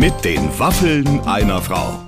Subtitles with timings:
[0.00, 2.06] Mit den Waffeln einer Frau.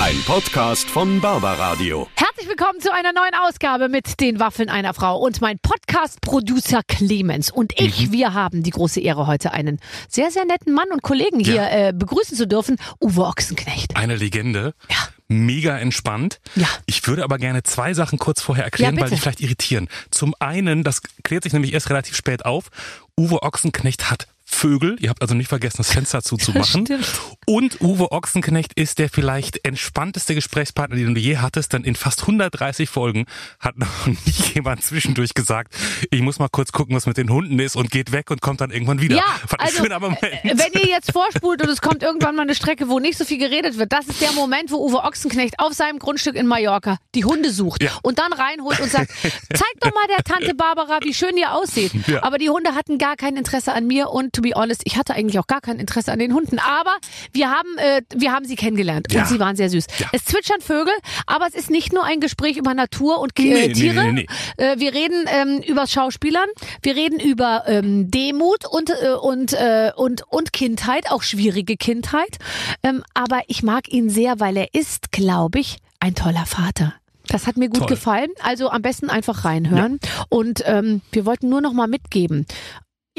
[0.00, 2.08] Ein Podcast von Barbaradio.
[2.16, 7.52] Herzlich willkommen zu einer neuen Ausgabe mit den Waffeln einer Frau und mein Podcast-Producer Clemens
[7.52, 8.12] und ich, Mhm.
[8.12, 9.78] wir haben die große Ehre, heute einen
[10.08, 11.88] sehr, sehr netten Mann und Kollegen hier Ja.
[11.88, 13.96] äh, begrüßen zu dürfen, Uwe Ochsenknecht.
[13.96, 14.74] Eine Legende.
[14.90, 14.96] Ja.
[15.28, 16.40] Mega entspannt.
[16.56, 16.66] Ja.
[16.86, 19.16] Ich würde aber gerne zwei Sachen kurz vorher erklären, Ja, weil bitte.
[19.16, 19.86] sie vielleicht irritieren.
[20.10, 22.70] Zum einen, das klärt sich nämlich erst relativ spät auf,
[23.16, 24.96] Uwe Ochsenknecht hat Vögel.
[25.00, 26.86] Ihr habt also nicht vergessen, das Fenster zuzumachen.
[26.86, 27.06] Stimmt.
[27.46, 32.22] Und Uwe Ochsenknecht ist der vielleicht entspannteste Gesprächspartner, den du je hattest, denn in fast
[32.22, 33.26] 130 Folgen
[33.60, 34.16] hat noch nie
[34.54, 35.74] jemand zwischendurch gesagt,
[36.10, 38.60] ich muss mal kurz gucken, was mit den Hunden ist und geht weg und kommt
[38.60, 39.16] dann irgendwann wieder.
[39.16, 42.54] Ja, Fand also aber äh, wenn ihr jetzt vorspult und es kommt irgendwann mal eine
[42.54, 45.74] Strecke, wo nicht so viel geredet wird, das ist der Moment, wo Uwe Ochsenknecht auf
[45.74, 47.90] seinem Grundstück in Mallorca die Hunde sucht Ja.
[48.02, 51.92] und dann reinholt und sagt, zeig doch mal der Tante Barbara, wie schön ihr aussieht.
[52.06, 52.22] Ja.
[52.22, 55.14] Aber die Hunde hatten gar kein Interesse an mir und to be honest, ich hatte
[55.14, 56.58] eigentlich auch gar kein Interesse an den Hunden.
[56.60, 56.96] Aber
[57.32, 59.22] wir haben, äh, wir haben sie kennengelernt Ja.
[59.22, 59.86] und sie waren sehr süß.
[59.98, 60.06] Ja.
[60.12, 60.92] Es zwitschern Vögel,
[61.26, 64.04] aber es ist nicht nur ein Gespräch über Natur und Nee, äh, nee, Tiere.
[64.12, 64.26] nee, nee,
[64.64, 66.48] Äh, wir reden ähm, über Schauspielern,
[66.82, 72.38] wir reden über ähm, Demut und, äh, und, äh, und, und Kindheit, auch schwierige Kindheit.
[72.82, 76.94] Ähm, aber ich mag ihn sehr, weil er ist, glaube ich, ein toller Vater.
[77.26, 77.86] Das hat mir gut Toll.
[77.88, 78.30] gefallen.
[78.42, 79.98] Also am besten einfach reinhören.
[80.30, 82.46] Und ähm, wir wollten nur noch mal mitgeben.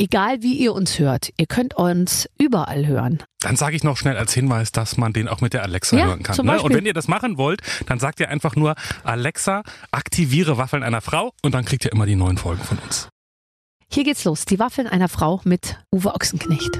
[0.02, 3.22] Egal wie ihr uns hört, ihr könnt uns überall hören.
[3.42, 6.06] Dann sage ich noch schnell als Hinweis, dass man den auch mit der Alexa Ja,
[6.06, 6.36] hören kann.
[6.38, 6.53] zum Ne?
[6.53, 6.72] Beispiel.
[6.72, 11.02] Und wenn ihr das machen wollt, dann sagt ihr einfach nur Alexa, aktiviere Waffeln einer
[11.02, 13.09] Frau und dann kriegt ihr immer die neuen Folgen von uns.
[13.91, 14.45] Hier geht's los.
[14.45, 16.80] Die Waffeln einer Frau mit Uwe Ochsenknecht.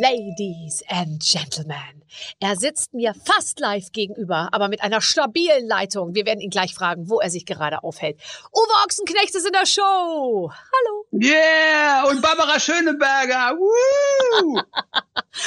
[0.00, 2.01] Ladies and Gentlemen,
[2.40, 6.14] er sitzt mir fast live gegenüber, aber mit einer stabilen Leitung.
[6.14, 8.18] Wir werden ihn gleich fragen, wo er sich gerade aufhält.
[8.52, 10.50] Uwe Ochsenknecht ist in der Show.
[10.50, 11.06] Hallo.
[11.12, 12.04] Yeah!
[12.08, 13.56] Und Barbara Schöneberger!
[13.58, 14.60] Woo!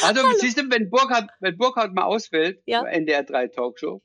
[0.02, 2.83] Also, siehst du, wenn Burkhardt, wenn Burkhardt mal ausfällt, Ja.
[2.83, 4.02] NDR 3 Talkshow,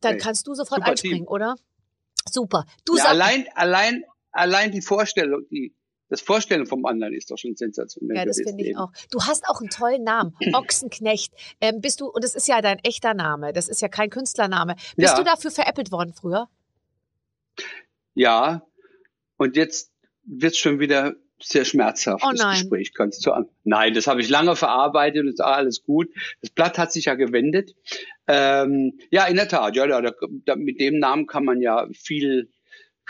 [0.00, 0.22] Dann Okay.
[0.22, 1.28] kannst du sofort Super einspringen, Team.
[1.28, 1.54] oder?
[2.28, 2.64] Super.
[2.84, 5.74] Du ja, allein, allein, allein die Vorstellung, die,
[6.10, 8.16] das Vorstellen vom anderen ist doch schon sensationell.
[8.16, 8.78] Ja, das finde ich eben.
[8.78, 8.92] auch.
[9.10, 11.32] Du hast auch einen tollen Namen, Ochsenknecht.
[11.60, 14.74] Ähm, bist du, und das ist ja dein echter Name, das ist ja kein Künstlername.
[14.96, 15.16] Bist Ja.
[15.16, 16.48] du dafür veräppelt worden früher?
[18.14, 18.62] Ja.
[19.36, 19.92] Und jetzt
[20.24, 22.58] wird's schon wieder sehr schmerzhaft, Oh das nein.
[22.60, 22.92] Gespräch.
[22.92, 23.48] Kannst du an.
[23.64, 26.08] Nein, das habe ich lange verarbeitet und ist alles gut.
[26.42, 27.74] Das Blatt hat sich ja gewendet.
[28.26, 30.12] Ähm, ja, in der Tat, ja, da,
[30.44, 32.50] da, mit dem Namen kann man ja viel,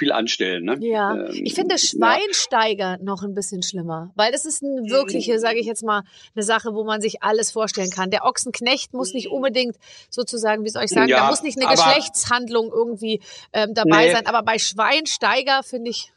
[0.00, 0.64] viel anstellen.
[0.64, 0.76] Ne?
[0.80, 1.78] Ja, Ähm, ich finde ja.
[1.78, 6.02] Schweinsteiger noch ein bisschen schlimmer, weil das ist eine wirkliche, sage ich jetzt mal,
[6.34, 8.10] eine Sache, wo man sich alles vorstellen kann.
[8.10, 9.76] Der Ochsenknecht muss nicht unbedingt
[10.08, 13.20] sozusagen, wie soll ich sagen, Ja, da muss nicht eine aber- Geschlechtshandlung irgendwie
[13.52, 14.12] ähm, dabei Nee.
[14.12, 16.10] sein, aber bei Schweinsteiger finde ich,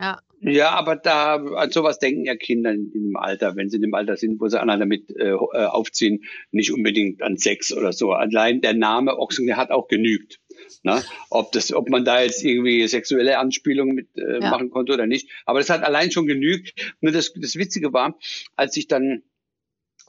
[0.00, 3.82] ja, Ja, aber da an sowas denken ja Kinder in dem Alter, wenn sie in
[3.82, 6.22] dem Alter sind, wo sie anderen damit äh, äh, aufziehen,
[6.52, 8.12] nicht unbedingt an Sex oder so.
[8.12, 10.38] Allein der Name Ochsen hat auch genügt.
[10.82, 11.02] Ne?
[11.30, 14.50] Ob das, ob man da jetzt irgendwie sexuelle Anspielungen mit äh, Ja.
[14.50, 15.30] machen konnte oder nicht.
[15.44, 16.74] Aber das hat allein schon genügt.
[17.00, 18.18] Nur das, das Witzige war,
[18.56, 19.22] als ich dann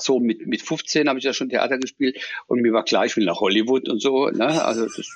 [0.02, 3.18] so mit mit 15 habe ich ja schon Theater gespielt und mir war klar, ich
[3.18, 4.30] will nach Hollywood und so.
[4.30, 4.64] Ne?
[4.64, 5.10] Also das,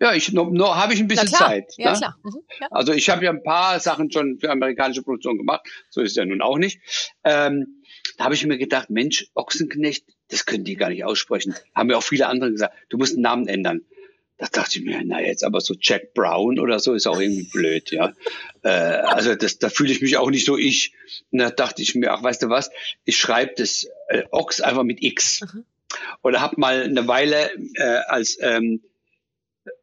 [0.00, 1.74] ja, ich noch, noch habe ich ein bisschen klar, Zeit.
[1.76, 1.98] ja ne?
[1.98, 2.18] klar.
[2.22, 2.38] Mhm.
[2.60, 2.68] Ja.
[2.70, 6.16] Also ich habe ja ein paar Sachen schon für amerikanische Produktion gemacht, so ist es
[6.16, 6.80] ja nun auch nicht.
[7.24, 7.82] Ähm,
[8.16, 11.54] da habe ich mir gedacht, Mensch, Ochsenknecht, das können die gar nicht aussprechen.
[11.74, 13.82] Haben mir auch viele andere gesagt, du musst den Namen ändern.
[14.38, 17.48] Da dachte ich mir, na jetzt aber so Jack Brown oder so ist auch irgendwie
[17.50, 18.12] blöd, ja.
[18.62, 20.94] Äh, also das, da fühle ich mich auch nicht so ich.
[21.32, 22.70] Und da dachte ich mir, ach weißt du was,
[23.04, 25.44] ich schreibe das äh, Ochs einfach mit X.
[26.22, 28.82] Oder hab mal eine Weile äh, als ähm,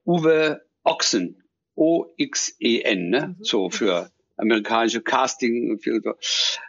[0.06, 1.44] Uwe Ochsen,
[1.76, 3.36] O-X-E-N, ne?
[3.42, 5.80] so für amerikanische Casting.
[5.80, 6.18] Für,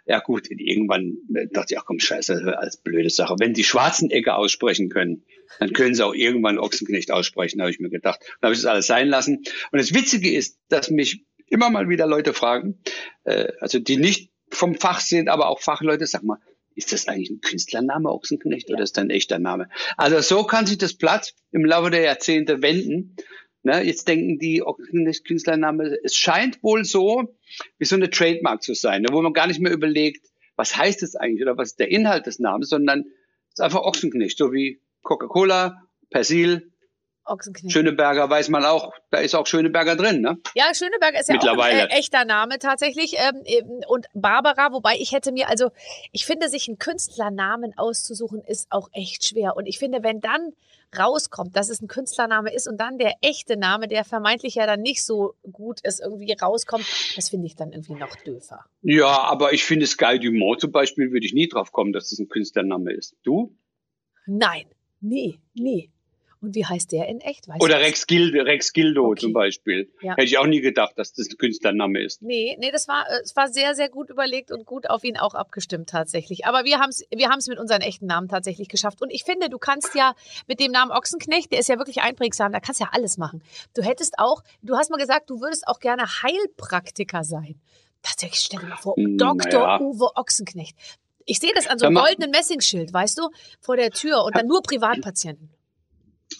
[0.06, 3.36] ja gut, irgendwann äh, dachte ich, ach komm, scheiße, als blöde Sache.
[3.38, 5.22] Wenn die Schwarzenegger aussprechen können,
[5.58, 8.20] dann können sie auch irgendwann Ochsenknecht aussprechen, habe ich mir gedacht.
[8.40, 9.44] Dann habe ich das alles sein lassen.
[9.70, 12.78] Und das Witzige ist, dass mich immer mal wieder Leute fragen,
[13.24, 16.38] äh, also die nicht vom Fach sind, aber auch Fachleute, sag mal,
[16.74, 19.68] ist das eigentlich ein Künstlername Ochsenknecht oder ist das ein echter Name?
[19.96, 23.16] Also so kann sich das Blatt im Laufe der Jahrzehnte wenden.
[23.62, 27.36] Ne, jetzt denken die Ochsenknecht Künstlername, es scheint wohl so,
[27.78, 31.02] wie so eine Trademark zu sein, ne, wo man gar nicht mehr überlegt, was heißt
[31.02, 34.52] es eigentlich oder was ist der Inhalt des Namens, sondern es ist einfach Ochsenknecht, so
[34.52, 36.72] wie Coca-Cola, Persil,
[37.28, 37.72] Ochsenknecht.
[37.72, 40.38] Schöneberger weiß man auch, da ist auch Schöneberger drin, ne?
[40.54, 41.88] Ja, Schöneberger ist ja auch ein Mittlerweile.
[41.88, 43.16] äh, echter Name tatsächlich.
[43.18, 43.42] Ähm,
[43.88, 45.70] und Barbara, wobei ich hätte mir, also
[46.12, 49.56] ich finde, sich einen Künstlernamen auszusuchen, ist auch echt schwer.
[49.56, 50.52] Und ich finde, wenn dann
[50.96, 54.80] rauskommt, dass es ein Künstlername ist und dann der echte Name, der vermeintlich ja dann
[54.82, 56.86] nicht so gut ist, irgendwie rauskommt,
[57.16, 58.64] das finde ich dann irgendwie noch döfer.
[58.82, 62.20] Ja, aber ich finde Sky Dumont zum Beispiel, würde ich nie drauf kommen, dass das
[62.20, 63.16] ein Künstlername ist.
[63.24, 63.56] Du?
[64.26, 64.66] Nein,
[65.00, 65.90] nie, nie.
[66.42, 67.48] Und wie heißt der in echt?
[67.48, 67.80] Weißt Oder?
[67.80, 69.20] Rex Gildo, Rex Gildo Okay.
[69.22, 69.90] zum Beispiel.
[70.02, 70.12] Ja.
[70.12, 72.20] Hätte ich auch nie gedacht, dass das ein Künstlername ist.
[72.22, 75.16] Nee, nee, das war, äh, es war sehr, sehr gut überlegt und gut auf ihn
[75.16, 76.44] auch abgestimmt tatsächlich.
[76.46, 79.00] Aber wir haben es wir haben's mit unseren echten Namen tatsächlich geschafft.
[79.00, 80.14] Und ich finde, du kannst ja
[80.46, 83.42] mit dem Namen Ochsenknecht, der ist ja wirklich einprägsam, da kannst du ja alles machen.
[83.74, 87.60] Du hättest auch, du hast mal gesagt, du würdest auch gerne Heilpraktiker sein.
[88.02, 89.36] Das ich stell dir mal vor, Hm, Dr.
[89.52, 89.80] naja.
[89.80, 90.76] Uwe Ochsenknecht.
[91.26, 93.28] Ich sehe das an so einem goldenen Messingschild, weißt du,
[93.60, 95.50] vor der Tür und dann nur Privatpatienten.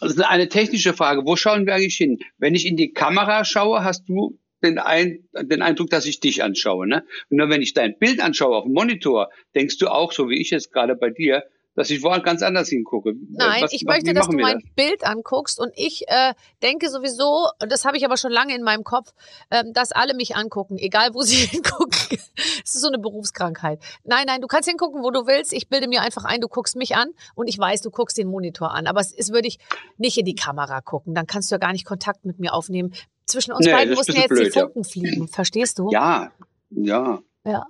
[0.00, 1.23] Das ist eine technische Frage.
[1.25, 2.19] Wo schauen wir eigentlich hin?
[2.38, 6.43] Wenn ich in die Kamera schaue, hast du den, ein, den Eindruck, dass ich dich
[6.43, 6.87] anschaue.
[6.87, 7.05] Ne?
[7.31, 10.41] Und nur wenn ich dein Bild anschaue auf dem Monitor, denkst du auch, so wie
[10.41, 11.44] ich jetzt gerade bei dir,
[11.76, 13.12] dass ich woanders ganz anders hingucke.
[13.31, 17.49] Nein, Was- ich was- möchte, dass du mein Bild anguckst und ich äh, denke sowieso,
[17.62, 19.12] und das habe ich aber schon lange in meinem Kopf,
[19.50, 22.19] ähm, dass alle mich angucken, egal wo sie hingucken.
[22.64, 23.81] Es ist so eine Berufskrankheit.
[24.05, 25.52] Nein, nein, du kannst hingucken, wo du willst.
[25.52, 28.28] Ich bilde mir einfach ein, du guckst mich an und ich weiß, du guckst den
[28.28, 28.87] Monitor an.
[28.87, 29.58] Aber es ist, würde ich
[29.99, 31.14] nicht in die Kamera gucken.
[31.14, 32.94] Dann kannst du ja gar nicht Kontakt mit mir aufnehmen.
[33.26, 34.62] Zwischen uns Nee, beiden das mussten ein jetzt bisschen die blöd, ja.
[34.62, 35.28] Funken fliegen.
[35.28, 35.90] Verstehst du?
[35.90, 36.32] Ja,
[36.70, 37.20] ja.
[37.44, 37.64] Ja.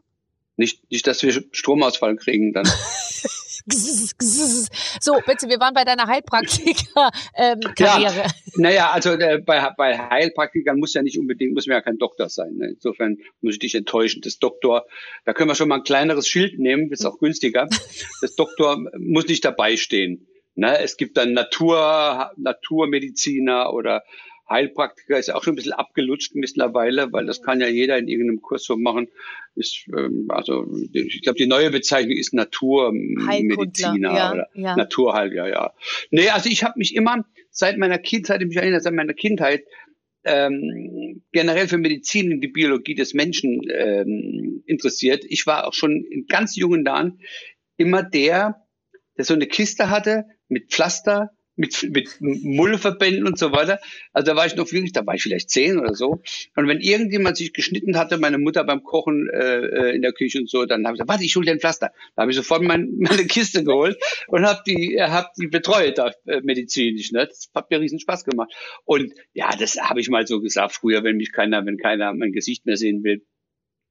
[0.58, 2.66] Nicht, nicht, dass wir Stromausfall kriegen dann.
[3.68, 8.30] So, bitte, wir waren bei deiner Heilpraktiker-Karriere.
[8.56, 12.28] Naja, also äh, bei, bei Heilpraktikern muss ja nicht unbedingt, muss man ja kein Doktor
[12.28, 12.54] sein.
[12.54, 12.70] Ne?
[12.74, 14.22] Insofern muss ich dich enttäuschen.
[14.22, 14.86] Das Doktor,
[15.24, 17.68] da können wir schon mal ein kleineres Schild nehmen, ist auch günstiger.
[18.20, 20.28] Das Doktor muss nicht dabei stehen.
[20.54, 20.78] Ne?
[20.78, 24.02] Es gibt dann Natur, Naturmediziner oder
[24.48, 28.08] Heilpraktiker ist ja auch schon ein bisschen abgelutscht mittlerweile, weil das kann ja jeder in
[28.08, 29.08] irgendeinem Kurs so machen.
[29.54, 34.76] Ist, ähm, also ich glaube, die neue Bezeichnung ist Naturmediziner ja, oder ja.
[34.76, 35.72] Naturheil, ja, ja.
[36.10, 39.64] Nee, also ich habe mich immer seit meiner Kindheit, ich mich erinnere, seit meiner Kindheit
[40.24, 45.24] ähm, generell für Medizin und die Biologie des Menschen ähm, interessiert.
[45.28, 47.20] Ich war auch schon in ganz jungen Jahren
[47.76, 48.66] immer der,
[49.16, 53.80] der so eine Kiste hatte mit Pflaster, mit, mit Mullverbänden und so weiter.
[54.12, 56.22] Also da war ich noch wirklich, da war ich vielleicht zehn oder so.
[56.54, 60.38] Und wenn irgendjemand sich geschnitten hatte, meine Mutter beim Kochen äh, äh, in der Küche
[60.38, 61.92] und so, dann habe ich gesagt, warte, ich hole den Pflaster.
[62.14, 63.96] Da habe ich sofort mein, meine Kiste geholt
[64.28, 67.12] und habe die, äh, hab die betreut da, äh, medizinisch.
[67.12, 67.26] Ne?
[67.26, 68.52] Das hat mir riesen Spaß gemacht.
[68.84, 72.32] Und ja, das habe ich mal so gesagt früher, wenn mich keiner, wenn keiner mein
[72.32, 73.22] Gesicht mehr sehen will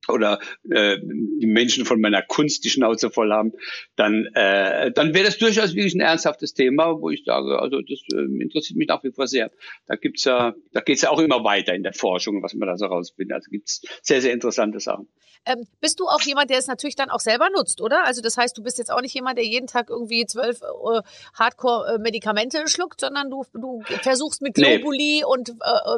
[0.07, 3.53] oder äh, die Menschen von meiner Kunst die Schnauze voll haben,
[3.95, 7.99] dann, äh, dann wäre das durchaus wirklich ein ernsthaftes Thema, wo ich sage, also das
[8.13, 9.51] äh, interessiert mich nach wie vor sehr.
[9.87, 12.77] Da gibt's ja, da geht's ja auch immer weiter in der Forschung, was man da
[12.77, 13.35] so rausfindet.
[13.35, 15.07] Also gibt's sehr, sehr interessante Sachen.
[15.47, 18.03] Ähm, bist du auch jemand, der es natürlich dann auch selber nutzt, oder?
[18.05, 21.01] Also das heißt, du bist jetzt auch nicht jemand, der jeden Tag irgendwie zwölf äh,
[21.35, 24.77] Hardcore-Medikamente schluckt, sondern du, du versuchst mit Nee.
[24.77, 25.53] Globuli und äh,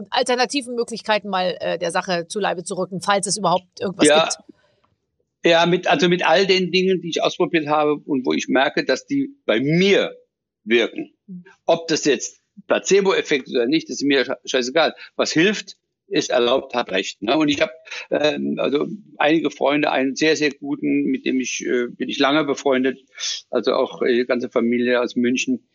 [0.09, 3.67] alternativen Möglichkeiten mal äh, der Sache zu Leibe zu rücken, falls es überhaupt
[3.97, 4.23] irgendwas Ja.
[4.25, 4.53] gibt.
[5.45, 8.83] Ja, mit, also mit all den Dingen, die ich ausprobiert habe und wo ich merke,
[8.83, 10.15] dass die bei mir
[10.63, 11.13] wirken.
[11.65, 14.93] Ob das jetzt Placebo-Effekt ist oder nicht, ist mir sche- scheißegal.
[15.15, 17.21] Was hilft, ist erlaubt, hat recht.
[17.21, 17.37] Ne?
[17.37, 17.71] Und ich habe
[18.09, 18.87] ähm, also
[19.17, 22.99] einige Freunde, einen sehr, sehr guten, mit dem ich äh, bin ich lange befreundet,
[23.49, 25.67] also auch äh, die ganze Familie aus München,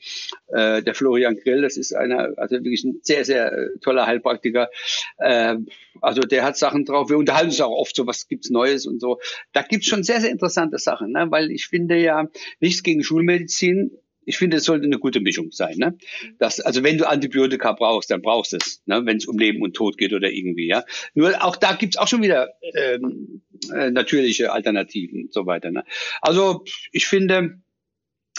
[0.48, 4.70] äh, der Florian Grill, das ist einer, also wirklich ein sehr, sehr äh, toller Heilpraktiker.
[5.18, 5.56] Äh,
[6.00, 7.10] also der hat Sachen drauf.
[7.10, 9.20] Wir unterhalten uns auch oft so, was gibt's Neues und so.
[9.52, 11.26] Da gibt's schon sehr, sehr interessante Sachen, ne?
[11.30, 12.28] weil ich finde ja
[12.60, 13.90] nichts gegen Schulmedizin.
[14.24, 15.76] Ich finde, es sollte eine gute Mischung sein.
[15.76, 15.96] Ne?
[16.38, 19.02] Das, also wenn du Antibiotika brauchst, dann brauchst du es, ne?
[19.04, 20.68] wenn es um Leben und Tod geht oder irgendwie.
[20.68, 20.84] Ja.
[21.14, 23.42] Nur auch da gibt's auch schon wieder ähm,
[23.74, 25.70] äh, natürliche Alternativen und so weiter.
[25.70, 25.84] Ne?
[26.20, 27.60] Also ich finde,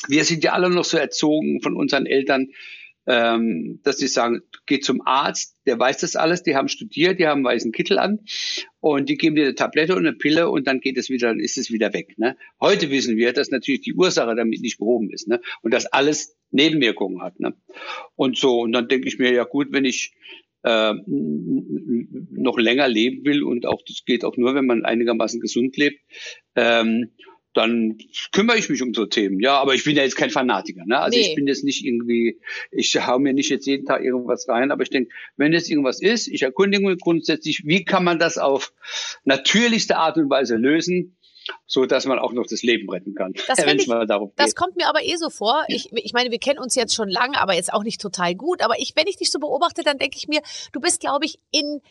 [0.07, 2.49] wir sind ja alle noch so erzogen von unseren Eltern,
[3.05, 7.27] ähm, dass sie sagen, geh zum Arzt, der weiß das alles, die haben studiert, die
[7.27, 8.19] haben einen weißen Kittel an
[8.79, 11.39] und die geben dir eine Tablette und eine Pille und dann geht es wieder, dann
[11.39, 12.17] ist es wieder weg.
[12.17, 12.37] Ne?
[12.61, 15.41] Heute wissen wir, dass natürlich die Ursache damit nicht behoben ist ne?
[15.61, 17.39] und dass alles Nebenwirkungen hat.
[17.39, 17.53] Ne?
[18.15, 20.13] Und so, und dann denke ich mir, ja gut, wenn ich
[20.63, 25.75] äh, noch länger leben will und auch das geht auch nur, wenn man einigermaßen gesund
[25.77, 25.99] lebt,
[26.55, 27.11] ähm,
[27.53, 27.97] dann
[28.31, 29.39] kümmere ich mich um so Themen.
[29.39, 30.83] Ja, aber ich bin ja jetzt kein Fanatiker.
[30.85, 30.99] Ne?
[30.99, 31.27] Also Nee.
[31.27, 32.39] ich bin jetzt nicht irgendwie,
[32.71, 36.01] ich hau mir nicht jetzt jeden Tag irgendwas rein, aber ich denke, wenn jetzt irgendwas
[36.01, 38.73] ist, ich erkundige mich grundsätzlich, wie kann man das auf
[39.23, 41.15] natürlichste Art und Weise lösen?
[41.65, 43.33] so dass man auch noch das Leben retten kann.
[43.47, 43.89] Das, ich,
[44.37, 45.63] das kommt mir aber eh so vor.
[45.67, 48.61] Ich, ich meine, wir kennen uns jetzt schon lange, aber jetzt auch nicht total gut.
[48.61, 50.41] Aber ich, wenn ich dich so beobachte, dann denke ich mir,
[50.71, 51.81] du bist, glaube ich, in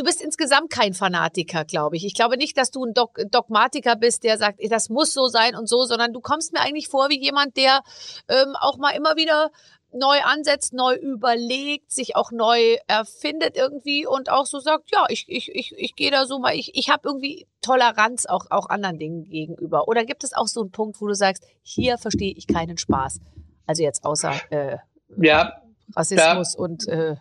[0.00, 2.06] du bist insgesamt kein Fanatiker, glaube ich.
[2.06, 5.54] Ich glaube nicht, dass du ein Dog Dogmatiker bist, der sagt, das muss so sein
[5.54, 7.82] und so, sondern du kommst mir eigentlich vor wie jemand, der
[8.28, 9.50] ähm, auch mal immer wieder
[9.92, 15.26] neu ansetzt, neu überlegt, sich auch neu erfindet irgendwie und auch so sagt, ja, ich,
[15.28, 18.98] ich, ich, ich gehe da so mal, ich, ich habe irgendwie Toleranz auch, auch anderen
[18.98, 19.86] Dingen gegenüber.
[19.88, 23.20] Oder gibt es auch so einen Punkt, wo du sagst, hier verstehe ich keinen Spaß?
[23.66, 24.78] Also jetzt außer äh,
[25.18, 25.60] ja,
[25.94, 27.16] Rassismus da, und äh,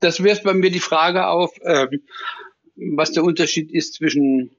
[0.00, 2.02] das wirft bei mir die Frage auf, ähm,
[2.76, 4.50] was der Unterschied ist zwischen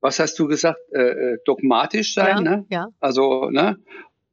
[0.00, 2.66] was hast du gesagt, äh, äh dogmatisch sein, ja, ne?
[2.68, 2.88] Ja.
[3.00, 3.78] Also, ne?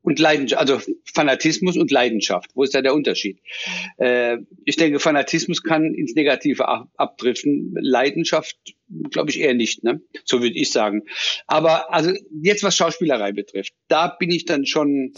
[0.01, 2.51] und Leidenschaft, also Fanatismus und Leidenschaft.
[2.55, 3.39] Wo ist da der Unterschied?
[3.97, 7.75] Äh, ich denke, Fanatismus kann ins Negative ab abdriften.
[7.79, 8.57] Leidenschaft,
[9.11, 9.83] glaube ich, eher nicht.
[9.83, 10.01] Ne?
[10.25, 11.03] So würde ich sagen.
[11.47, 15.13] Aber also jetzt was Schauspielerei betrifft, da bin ich dann schon,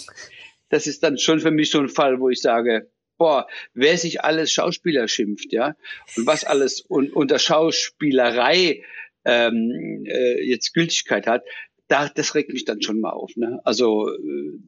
[0.69, 4.24] das ist dann schon für mich so ein Fall, wo ich sage, boah, wer sich
[4.24, 5.75] alles Schauspieler schimpft, ja,
[6.17, 8.84] und was alles un unter Schauspielerei
[9.25, 11.43] ähm, äh, jetzt Gültigkeit hat,
[11.88, 13.36] da, das regt mich dann schon mal auf.
[13.36, 13.60] Ne?
[13.65, 14.60] Also, äh,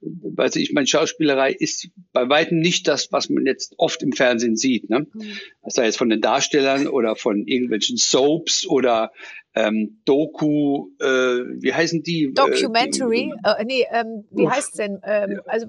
[0.00, 4.56] weiß ich, meine Schauspielerei ist bei weitem nicht das, was man jetzt oft im Fernsehen
[4.56, 4.90] sieht.
[4.90, 5.06] Ne?
[5.12, 5.38] Mhm.
[5.66, 9.12] Sei jetzt von den Darstellern oder von irgendwelchen Soaps oder
[9.54, 12.32] ähm, Doku, äh, wie heißen die?
[12.34, 14.50] Documentary, äh, nee, ähm, wie uff.
[14.50, 15.00] heißt's denn?
[15.04, 15.66] Ähm, also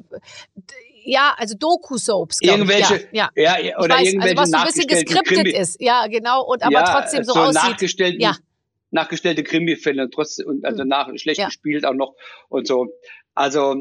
[1.10, 2.40] ja, also Doku-Soaps.
[2.42, 3.60] Irgendwelche, ja, ja.
[3.60, 5.58] ja oder weiß, irgendwelche also was so ein bisschen geskriptet Krimi.
[5.58, 8.20] ist, ja, genau, und aber ja, trotzdem so, so aussieht.
[8.20, 8.36] Ja
[8.92, 10.88] nachgestellte Krimi-Fälle und trotzdem und also hm.
[10.88, 11.46] nach schlecht ja.
[11.46, 12.16] gespielt auch noch
[12.50, 12.88] und so.
[13.36, 13.76] Also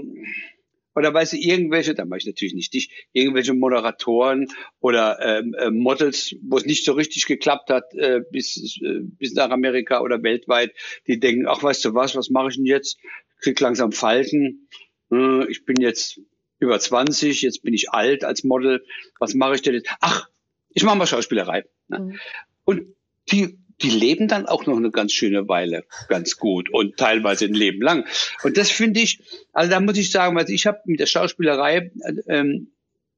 [0.94, 4.48] oder weißt du, irgendwelche, da mache ich natürlich nicht dich, irgendwelche Moderatoren
[4.80, 9.32] oder ähm, äh, Models, wo es nicht so richtig geklappt hat, äh, bis, äh, bis
[9.34, 10.72] nach Amerika oder weltweit,
[11.06, 12.98] die denken, ach weißt du was, was mache ich denn jetzt?
[13.40, 14.68] Krieg langsam Falten,
[15.12, 16.20] äh, ich bin jetzt
[16.58, 18.84] über 20, jetzt bin ich alt als Model,
[19.18, 19.88] was mache ich denn jetzt?
[20.00, 20.28] Ach,
[20.70, 21.64] ich mache mal Schauspielerei.
[21.88, 21.98] Ne?
[21.98, 22.18] Mhm.
[22.64, 22.82] Und
[23.30, 27.54] die die leben dann auch noch eine ganz schöne Weile ganz gut und teilweise ein
[27.54, 28.06] Leben lang.
[28.42, 29.20] Und das finde ich,
[29.52, 31.90] also da muss ich sagen, also ich habe mit der Schauspielerei
[32.26, 32.72] ähm,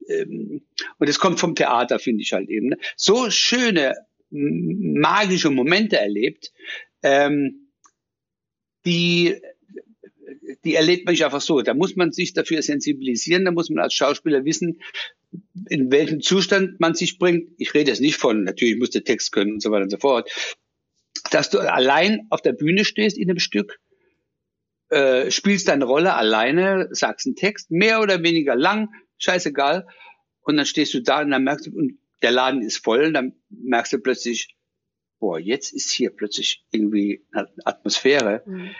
[0.09, 0.63] ähm,
[0.99, 3.95] und es kommt vom Theater, finde ich halt eben, ne, so schöne
[4.31, 6.53] magische Momente erlebt,
[7.03, 7.71] ähm,
[8.85, 9.41] die
[10.65, 11.63] die erlebt man nicht einfach so.
[11.63, 14.81] Da muss man sich dafür sensibilisieren, da muss man als Schauspieler wissen,
[15.69, 17.51] in welchem Zustand man sich bringt.
[17.59, 19.99] Ich rede jetzt nicht von, natürlich muss der Text können und so weiter und so
[19.99, 20.31] fort.
[21.31, 23.79] Dass du allein auf der Bühne stehst in einem Stück,
[24.89, 28.89] äh, spielst deine Rolle alleine, sagst einen Text, mehr oder weniger lang,
[29.19, 29.87] scheißegal.
[30.43, 33.15] Und dann stehst du da und dann merkst du, und der Laden ist voll, und
[33.15, 34.57] dann merkst du plötzlich,
[35.21, 38.43] boah, jetzt ist hier plötzlich irgendwie eine Atmosphäre.
[38.47, 38.71] Mhm.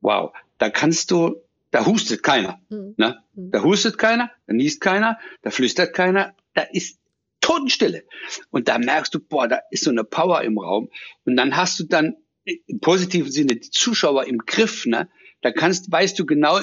[0.00, 2.60] Wow, da kannst du da hustet keiner.
[2.68, 2.94] Mhm.
[2.96, 3.18] Ne?
[3.34, 3.50] Mhm.
[3.50, 7.00] Da hustet keiner, da niest keiner, da flüstert keiner, da ist
[7.40, 8.04] Totenstille.
[8.50, 10.90] Und da merkst du, boah, da ist so eine Power im Raum.
[11.24, 14.84] Und dann hast du dann im positiven Sinne die Zuschauer im Griff.
[14.84, 15.08] Ne?
[15.40, 16.60] Da kannst, weißt du genau,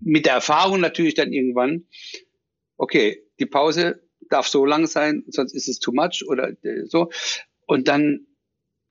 [0.00, 1.86] mit der Erfahrung natürlich dann irgendwann,
[2.78, 7.10] okay, die Pause darf so lang sein, sonst ist es too much oder äh, so.
[7.66, 8.26] Und dann,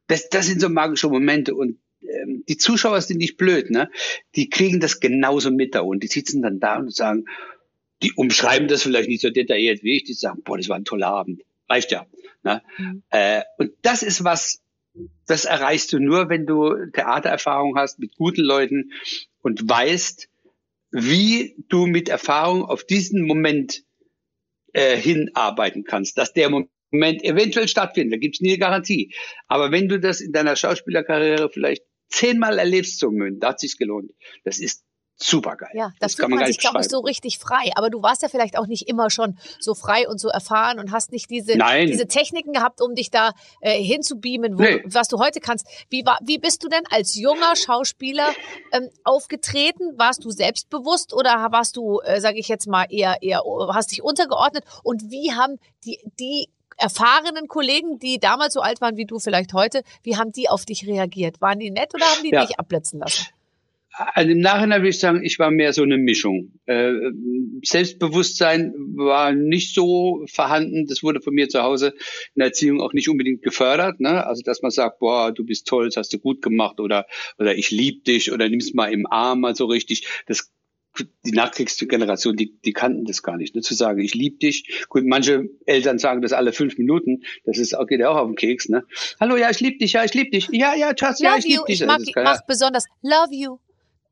[0.08, 1.56] das, das sind so magische Momente.
[1.56, 3.90] Und die Zuschauer sind nicht blöd, ne?
[4.36, 7.26] Die kriegen das genauso mit da und die sitzen dann da und sagen,
[8.02, 10.86] die umschreiben das vielleicht nicht so detailliert wie ich, die sagen, boah, das war ein
[10.86, 11.44] toller Abend.
[11.68, 12.06] Reicht ja.
[12.44, 12.62] Ne?
[12.78, 13.04] Mhm.
[13.10, 14.62] Äh, und das ist was,
[15.28, 18.92] das erreichst du nur, wenn du Theatererfahrung hast mit guten Leuten
[19.42, 20.30] und weißt,
[20.92, 23.84] wie du mit Erfahrung auf diesen Moment
[24.74, 28.14] äh, hinarbeiten kannst, dass der Moment Moment eventuell stattfindet.
[28.14, 29.14] Da gibt's nie eine Garantie.
[29.48, 33.78] Aber wenn du das in deiner Schauspielerkarriere vielleicht zehnmal erlebst, so Mün, da hat sich's
[33.78, 34.12] gelohnt.
[34.44, 34.84] Das ist
[35.22, 35.70] super geil.
[35.74, 37.72] Ja, das, das kann man, man sich, glaube ich, so richtig frei.
[37.76, 40.92] Aber du warst ja vielleicht auch nicht immer schon so frei und so erfahren und
[40.92, 44.82] hast nicht diese, diese Techniken gehabt, um dich da äh, hinzubeamen, wo, nee.
[44.86, 45.68] was du heute kannst.
[45.90, 48.34] Wie, war, wie bist du denn als junger Schauspieler
[48.72, 49.98] ähm, aufgetreten?
[49.98, 54.02] Warst du selbstbewusst oder warst du, äh, sage ich jetzt mal, eher, eher, hast dich
[54.02, 54.64] untergeordnet?
[54.84, 59.54] Und wie haben die, die erfahrenen Kollegen, die damals so alt waren wie du vielleicht
[59.54, 61.42] heute, wie haben die auf dich reagiert?
[61.42, 62.46] Waren die nett oder haben die ja.
[62.46, 63.28] dich abblitzen lassen?
[64.14, 66.54] Also im Nachhinein würde ich sagen, ich war mehr so eine Mischung.
[66.68, 66.94] Äh,
[67.66, 70.86] Selbstbewusstsein war nicht so vorhanden.
[70.88, 71.88] Das wurde von mir zu Hause
[72.34, 74.00] in der Erziehung auch nicht unbedingt gefördert.
[74.00, 74.26] Ne?
[74.26, 77.08] Also dass man sagt, boah, du bist toll, das hast du gut gemacht oder
[77.38, 80.08] oder ich lieb dich oder nimm's mal im Arm mal so richtig.
[80.28, 80.50] Das
[81.26, 83.62] die Nachkriegsgeneration, die, die kannten das gar nicht, ne?
[83.62, 84.86] zu sagen, ich liebe dich.
[84.90, 88.36] Gut, manche Eltern sagen das alle fünf Minuten, das ist, geht ja auch auf den
[88.36, 88.84] Keks, ne?
[89.20, 91.64] Hallo, ja, ich liebe dich, ja, ich liebe dich, ja, ja, Schatz, ja, ich liebe
[91.68, 91.82] dich.
[91.82, 93.60] Ich mag, Das kann besonders Love you.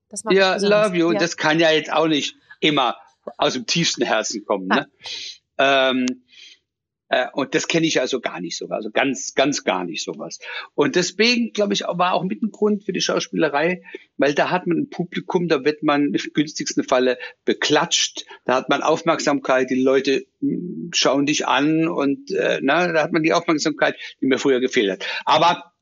[0.10, 0.88] Das mag ja, besonders.
[0.88, 1.12] love you.
[1.12, 1.20] Ja.
[1.20, 2.96] Das kann ja jetzt auch nicht immer
[3.38, 4.68] aus dem tiefsten Herzen kommen.
[4.68, 4.88] Ne?
[5.58, 6.06] Ähm,
[7.10, 10.40] äh, und das kenne ich also gar nicht so, also ganz, ganz gar nicht sowas.
[10.76, 13.82] Und deswegen, glaube ich, war auch mit ein Grund für die Schauspielerei,
[14.18, 18.70] weil da hat man ein Publikum, da wird man im günstigsten Falle beklatscht, da hat
[18.70, 23.34] man Aufmerksamkeit, die Leute mh, schauen dich an und äh, na, da hat man die
[23.34, 25.06] Aufmerksamkeit, die mir früher gefehlt hat.
[25.26, 25.74] Aber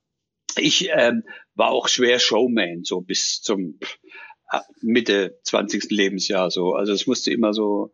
[0.58, 1.24] ich ähm,
[1.56, 3.80] war auch schwer Showman, so bis zum
[4.52, 5.90] äh, Mitte 20.
[5.90, 6.74] Lebensjahr so.
[6.74, 7.94] Also es musste immer so,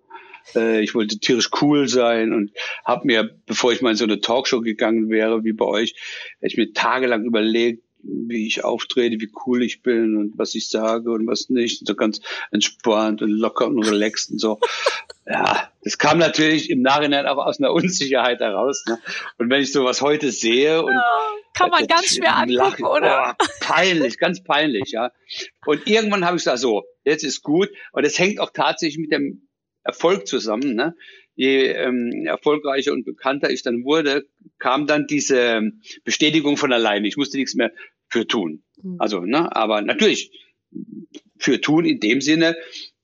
[0.55, 2.51] äh, ich wollte tierisch cool sein und
[2.86, 5.95] habe mir, bevor ich mal in so eine Talkshow gegangen wäre, wie bei euch,
[6.39, 10.69] hätte ich mir tagelang überlegt, wie ich auftrete, wie cool ich bin und was ich
[10.69, 11.86] sage und was nicht.
[11.86, 12.21] So ganz
[12.51, 14.60] entspannt und locker und relaxed und so.
[15.27, 18.83] Ja, das kam natürlich im Nachhinein auch aus einer Unsicherheit heraus.
[18.88, 19.00] Ne?
[19.38, 20.93] Und wenn ich sowas heute sehe und
[21.53, 23.36] Kann man ganz schwer angucken, Lachen, oder?
[23.39, 25.12] Oh, peinlich, ganz peinlich, ja.
[25.65, 27.69] Und irgendwann habe ich gesagt, so, jetzt ist gut.
[27.93, 29.48] Und es hängt auch tatsächlich mit dem
[29.84, 30.76] Erfolg zusammen.
[30.76, 30.96] Ne?
[31.36, 34.28] Je ähm, erfolgreicher und bekannter ich dann wurde,
[34.60, 35.72] kam dann diese
[36.04, 37.08] Bestätigung von alleine.
[37.08, 37.72] Ich musste nichts mehr
[38.10, 38.64] für tun.
[38.82, 38.98] Mhm.
[39.00, 40.32] Also, ne, aber natürlich
[41.38, 42.56] für tun in dem Sinne,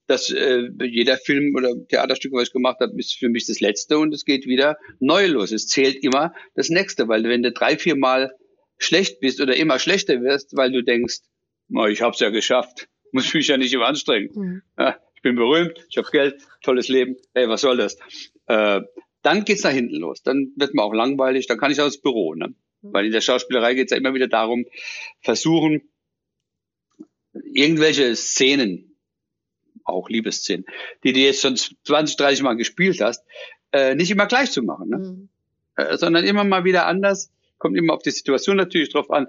[0.05, 3.97] dass äh, jeder Film oder Theaterstück, was ich gemacht habe, ist für mich das letzte
[3.97, 5.51] und es geht wieder neu los.
[5.51, 8.31] Es zählt immer das nächste, weil wenn du drei, vier Mal
[8.77, 11.19] schlecht bist oder immer schlechter wirst, weil du denkst,
[11.67, 14.29] "Na, ich hab's ja geschafft, muss mich ja nicht immer anstrengen.
[14.33, 14.61] Mhm.
[14.77, 17.97] Ja, bin berühmt, ich habe Geld, tolles Leben, hey, was soll das?
[18.45, 18.81] Äh,
[19.23, 20.23] dann geht's nach hinten los.
[20.23, 22.33] Dann wird man auch langweilig, dann kann ich auch ins Büro.
[22.33, 22.53] Ne?
[22.81, 24.65] Weil in der Schauspielerei geht's ja immer wieder darum,
[25.19, 25.81] versuchen,
[27.33, 28.95] irgendwelche Szenen,
[29.83, 30.65] auch Liebesszenen,
[31.03, 33.25] die du jetzt schon 20, 30 Mal gespielt hast,
[33.73, 34.97] äh, nicht immer gleich zu machen, ne?
[34.97, 35.29] Mhm.
[35.75, 37.31] äh, sondern immer mal wieder anders.
[37.57, 39.27] Kommt immer auf die Situation natürlich drauf an.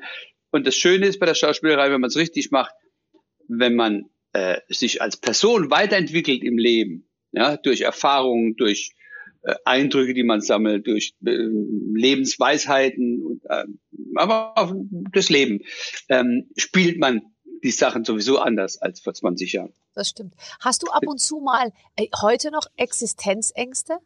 [0.50, 2.72] Und das Schöne ist bei der Schauspielerei, wenn man es richtig macht,
[3.48, 8.92] wenn man äh, sich als Person weiterentwickelt im Leben, ja, durch Erfahrungen, durch
[9.42, 13.64] äh, Eindrücke, die man sammelt, durch äh, Lebensweisheiten, und, äh,
[14.16, 14.74] aber auch
[15.12, 15.60] das Leben,
[16.08, 17.22] ähm, spielt man
[17.62, 19.72] die Sachen sowieso anders als vor 20 Jahren.
[19.94, 20.34] Das stimmt.
[20.60, 23.98] Hast du ab und zu mal äh, heute noch Existenzängste?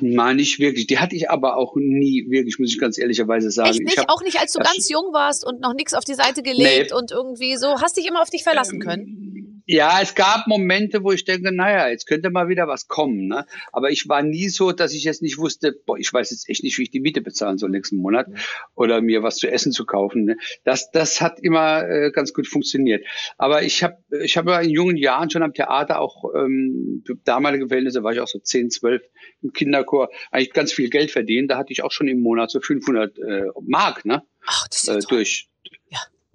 [0.00, 0.86] Nein, nicht wirklich.
[0.86, 3.70] Die hatte ich aber auch nie wirklich, muss ich ganz ehrlicherweise sagen.
[3.70, 3.98] Echt Ich nicht?
[3.98, 6.90] hab- Auch nicht, als du ganz jung warst und noch nichts auf die Seite gelegt
[6.90, 6.96] Nee.
[6.96, 7.80] und irgendwie so.
[7.80, 9.35] Hast dich immer auf dich verlassen können?
[9.68, 13.26] Ja, es gab Momente, wo ich denke, naja, jetzt könnte mal wieder was kommen.
[13.26, 13.46] Ne?
[13.72, 16.62] Aber ich war nie so, dass ich jetzt nicht wusste, boah, ich weiß jetzt echt
[16.62, 18.28] nicht, wie ich die Miete bezahlen soll nächsten Monat
[18.76, 20.24] oder mir was zu essen zu kaufen.
[20.24, 20.36] Ne?
[20.62, 23.04] Das, das hat immer äh, ganz gut funktioniert.
[23.38, 27.16] Aber ich habe ich hab ja in jungen Jahren schon am Theater auch, ähm, für
[27.24, 29.02] damalige Verhältnisse war ich auch so 10, 12
[29.42, 31.50] im Kinderchor, eigentlich ganz viel Geld verdient.
[31.50, 34.22] Da hatte ich auch schon im Monat so 500 äh, Mark, ne?
[34.46, 35.48] Ach, das ist ja äh, durch.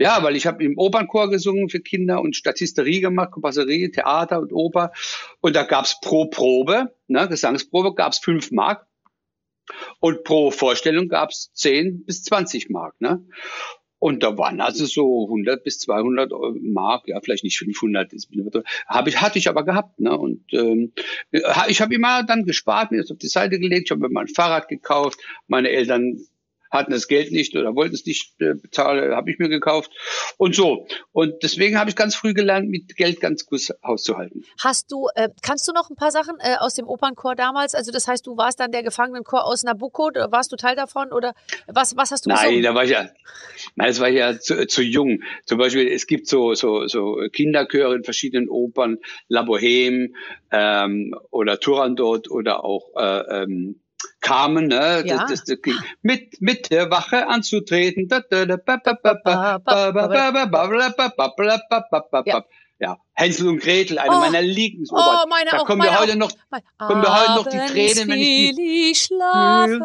[0.02, 0.24] Ja.
[0.24, 4.92] Weil ich habe im Opernchor gesungen für Kinder und Statisterie gemacht, Kompasserie, Theater und Oper.
[5.42, 8.88] Und da gab's pro Probe, ne, Gesangsprobe, gab's fünf Mark.
[10.00, 13.00] Und pro Vorstellung gab's 10 bis 20 Mark.
[13.00, 13.26] Ne?
[14.00, 18.30] Und da waren also so 100 bis 200 Euro Mark, ja vielleicht nicht 500, ist-
[18.88, 20.00] habe ich hatte ich aber gehabt.
[20.00, 20.18] Ne?
[20.18, 20.92] Und ähm,
[21.68, 24.28] ich habe immer dann gespart, mir das auf die Seite gelegt, ich habe mir mein
[24.28, 26.20] Fahrrad gekauft, meine Eltern
[26.72, 29.92] hatten das Geld nicht oder wollten es nicht äh, bezahlen, habe ich mir gekauft
[30.38, 30.88] und so.
[31.12, 34.44] Und deswegen habe ich ganz früh gelernt, mit Geld ganz gut hauszuhalten.
[34.60, 37.76] Hast du, äh, kannst du noch ein paar Sachen äh, aus dem Opernchor damals?
[37.76, 41.34] Also das heißt, du warst dann der Gefangenenchor aus Nabucco, warst du Teil davon oder
[41.68, 42.64] was, was hast du Nein, gesungen?
[42.64, 43.10] da war ich ja,
[43.76, 45.24] nein, das war ich ja zu, zu jung.
[45.46, 50.14] Zum Beispiel, es gibt so, so, so Kinderchöre in verschiedenen Opern, La Bohème
[50.52, 53.82] ähm, oder Turandot oder auch äh, ähm,
[54.22, 55.04] kamen, ne?
[55.06, 55.26] Ja.
[55.28, 58.08] Das, das, das, mit, mit der Wache anzutreten.
[62.26, 62.46] Ja.
[62.80, 63.00] Ja.
[63.14, 64.20] Hänsel und Gretel, eine Oh.
[64.20, 65.20] meiner Lieblingsopern.
[65.24, 66.02] Oh, meine da auch, kommen meine mir auch.
[66.02, 66.32] heute noch
[66.78, 69.80] kommen mir heute noch die Tränen, wenn ich die- die schlafen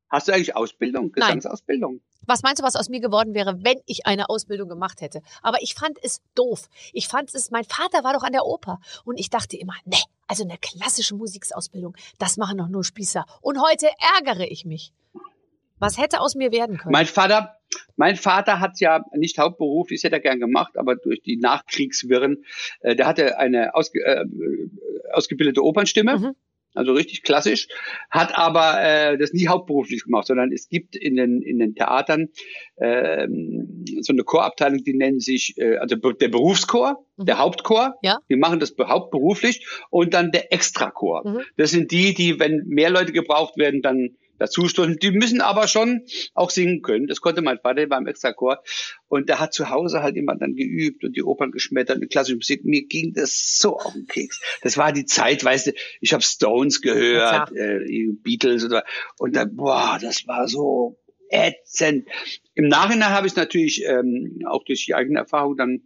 [0.09, 2.01] Hast du eigentlich Ausbildung, Gesangsausbildung?
[2.25, 5.21] Was meinst du, was aus mir geworden wäre, wenn ich eine Ausbildung gemacht hätte?
[5.41, 6.67] Aber ich fand es doof.
[6.93, 9.97] Ich fand es, mein Vater war doch an der Oper und ich dachte immer, ne,
[10.27, 13.25] also eine klassische Musiksausbildung, das machen doch nur Spießer.
[13.41, 14.91] Und heute ärgere ich mich.
[15.79, 16.91] Was hätte aus mir werden können?
[16.91, 17.55] Mein Vater,
[17.97, 22.43] mein Vater hat ja nicht hauptberuflich, das hätte er gern gemacht, aber durch die Nachkriegswirren,
[22.79, 24.25] äh, der hatte eine ausge, äh,
[25.13, 26.17] ausgebildete Opernstimme.
[26.17, 26.35] Mhm.
[26.77, 27.67] Also richtig klassisch,
[28.09, 32.29] hat aber äh, das nie hauptberuflich gemacht, sondern es gibt in den, in den Theatern
[32.75, 33.27] äh,
[34.01, 37.25] so eine Chorabteilung, die nennen sich, äh, also der Berufschor, mhm.
[37.25, 38.19] der Hauptchor, ja.
[38.29, 41.27] die machen das hauptberuflich und dann der Extrachor.
[41.27, 41.41] Mhm.
[41.57, 44.97] Das sind die, die, wenn mehr Leute gebraucht werden, dann dazu stunden.
[44.99, 47.07] Die müssen aber schon auch singen können.
[47.07, 48.63] Das konnte mein Vater beim Extrachor.
[49.07, 52.37] Und der hat zu Hause halt immer dann geübt und die Opern geschmettert und klassische
[52.37, 52.65] Musik.
[52.65, 54.41] Mir ging das so auf den Keks.
[54.61, 55.71] Das war die Zeit, weißt du,
[56.01, 57.79] ich habe Stones gehört, äh,
[58.21, 58.83] Beatles oder
[59.17, 60.97] und da, boah, das war so
[61.29, 62.07] ätzend.
[62.53, 65.81] Im Nachhinein habe ich es natürlich ähm, auch durch die eigene Erfahrung dann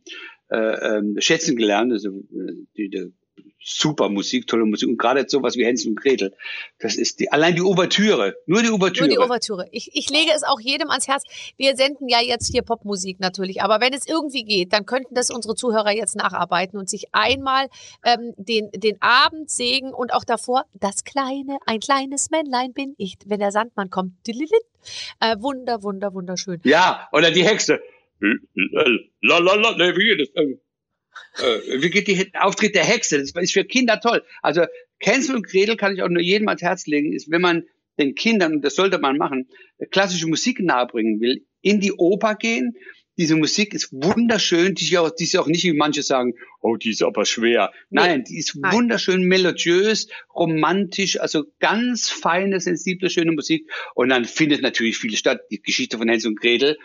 [0.49, 1.91] äh, ähm, schätzen gelernt.
[1.91, 3.13] Also äh, die, die
[3.63, 4.89] super Musik, tolle Musik.
[4.89, 6.33] Und gerade sowas wie Hänsel und Gretel.
[6.79, 8.35] Das ist die, allein die Ouvertüre.
[8.45, 9.07] Nur die Ouvertüre.
[9.07, 9.67] Nur die Ouvertüre.
[9.71, 11.23] Ich, ich lege es auch jedem ans Herz.
[11.57, 13.61] Wir senden ja jetzt hier Popmusik natürlich.
[13.61, 17.67] Aber wenn es irgendwie geht, dann könnten das unsere Zuhörer jetzt nacharbeiten und sich einmal
[18.03, 23.17] ähm, den, den Abend sägen und auch davor das kleine, ein kleines Männlein bin ich,
[23.25, 24.13] wenn der Sandmann kommt.
[25.19, 26.59] Äh, wunder, wunder, wunderschön.
[26.63, 27.79] Ja, oder die Hexe.
[28.21, 30.70] La, la, la, nee, wie geht das?
[31.37, 33.19] Äh, wie geht die Auftritt der Hexe?
[33.19, 34.23] Das ist für Kinder toll.
[34.41, 34.65] Also
[34.99, 37.63] Hänsel und Gretel kann ich auch nur jedem ans Herz legen, ist, wenn man
[37.99, 39.47] den Kindern, und das sollte man machen,
[39.91, 42.75] klassische Musik nahebringen will, in die Oper gehen.
[43.17, 46.77] Diese Musik ist wunderschön, die ist auch, die ist auch nicht, wie manche sagen, oh,
[46.77, 47.71] die ist aber schwer.
[47.89, 48.23] Nein, nee.
[48.29, 53.69] die ist wunderschön melodiös, romantisch, also ganz feine, sensible, schöne Musik.
[53.95, 55.41] Und dann findet natürlich viel statt.
[55.51, 56.77] Die Geschichte von Hänsel und Gretel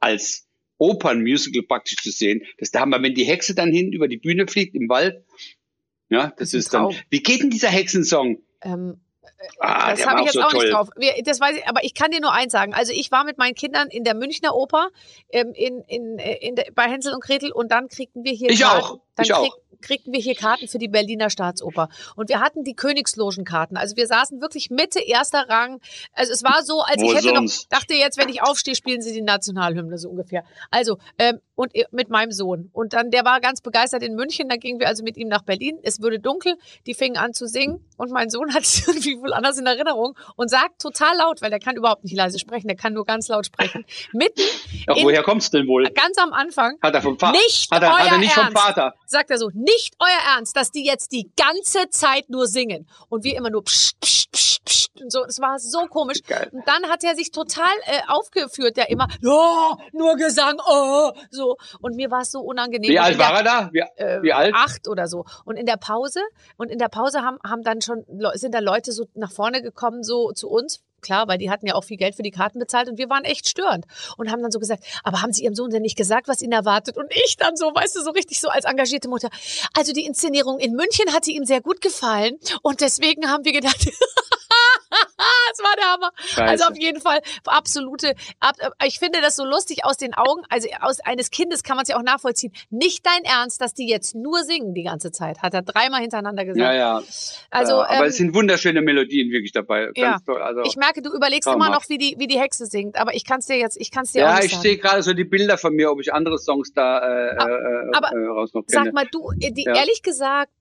[0.00, 0.46] als
[0.78, 2.42] Opernmusical praktisch zu sehen.
[2.58, 5.24] Das da haben wir, wenn die Hexe dann hin über die Bühne fliegt im Wald.
[6.10, 6.94] Ja, das, das ist, dann.
[7.10, 8.38] Wie geht denn dieser Hexensong?
[8.62, 9.00] Ähm,
[9.58, 10.64] Ah, das habe ich jetzt so auch toll.
[10.64, 10.88] nicht drauf.
[10.96, 12.74] Wir, das weiß ich, aber ich kann dir nur eins sagen.
[12.74, 14.88] Also ich war mit meinen Kindern in der Münchner Oper
[15.30, 18.50] ähm, in, in, in, in, bei Hänsel und Gretel und dann kriegten wir hier.
[18.50, 19.00] Ich Karten, auch.
[19.20, 21.88] Ich krieg, auch kriegten wir hier Karten für die Berliner Staatsoper.
[22.16, 23.76] Und wir hatten die Königslogenkarten.
[23.76, 25.80] Also wir saßen wirklich Mitte erster Rang.
[26.12, 27.70] Also es war so, als Wo ich hätte sonst?
[27.70, 30.44] noch, dachte jetzt, wenn ich aufstehe, spielen sie die Nationalhymne so ungefähr.
[30.70, 32.70] Also, ähm, und mit meinem Sohn.
[32.72, 34.48] Und dann, der war ganz begeistert in München.
[34.48, 35.78] Da gingen wir also mit ihm nach Berlin.
[35.82, 36.56] Es wurde dunkel.
[36.86, 37.84] Die fingen an zu singen.
[37.96, 41.50] Und mein Sohn hat es irgendwie wohl anders in Erinnerung und sagt total laut, weil
[41.50, 42.66] der kann überhaupt nicht leise sprechen.
[42.68, 43.84] Der kann nur ganz laut sprechen.
[44.12, 44.42] Mitten.
[44.88, 45.84] Ach, woher kommt's denn wohl?
[45.90, 46.78] Ganz am Anfang.
[46.82, 47.38] Hat er vom Vater?
[47.38, 48.94] Nicht hat er, hat er nicht Ernst, vom Vater.
[49.06, 49.50] Sagt er so.
[49.54, 52.88] Nicht euer Ernst, dass die jetzt die ganze Zeit nur singen.
[53.08, 55.00] Und wir immer nur pst, pst, pst, pst.
[55.00, 55.24] Und so.
[55.24, 56.18] Es war so komisch.
[56.26, 56.50] Geil.
[56.52, 61.43] Und dann hat er sich total äh, aufgeführt, der immer, ja, nur Gesang, oh, so.
[61.80, 62.90] Und mir war es so unangenehm.
[62.90, 63.70] Wie alt war er da?
[63.72, 64.54] Wie, äh, wie alt?
[64.54, 65.24] Acht oder so.
[65.44, 66.20] Und in der Pause,
[66.56, 68.04] und in der Pause haben, haben dann schon,
[68.34, 71.74] sind da Leute so nach vorne gekommen, so zu uns, klar, weil die hatten ja
[71.74, 73.84] auch viel Geld für die Karten bezahlt und wir waren echt störend
[74.16, 76.50] und haben dann so gesagt, aber haben Sie Ihrem Sohn denn nicht gesagt, was ihn
[76.50, 76.96] erwartet?
[76.96, 79.28] Und ich dann so, weißt du, so richtig so als engagierte Mutter.
[79.76, 83.78] Also die Inszenierung in München hatte ihm sehr gut gefallen und deswegen haben wir gedacht,
[85.50, 86.10] das war der Hammer.
[86.16, 86.42] Scheiße.
[86.42, 88.14] Also auf jeden Fall absolute.
[88.84, 90.42] Ich finde das so lustig aus den Augen.
[90.48, 92.52] Also aus eines Kindes kann man es ja auch nachvollziehen.
[92.70, 96.44] Nicht dein Ernst, dass die jetzt nur singen die ganze Zeit, hat er dreimal hintereinander
[96.44, 96.60] gesagt.
[96.60, 97.02] Ja, ja.
[97.50, 99.86] Also, ja, aber ähm, es sind wunderschöne Melodien wirklich dabei.
[99.94, 100.18] Ganz ja.
[100.24, 100.42] toll.
[100.42, 101.68] Also, ich merke, du überlegst traumhaft.
[101.68, 102.96] immer noch, wie die, wie die Hexe singt.
[102.96, 104.78] Aber ich kann es dir jetzt, ich kann es dir ja, auch nicht ich sehe
[104.78, 108.08] gerade so die Bilder von mir, ob ich andere Songs da äh, aber, äh, aber
[108.12, 108.86] äh, raus noch kenne.
[108.86, 109.74] Sag mal, du, die, ja.
[109.74, 110.52] ehrlich gesagt,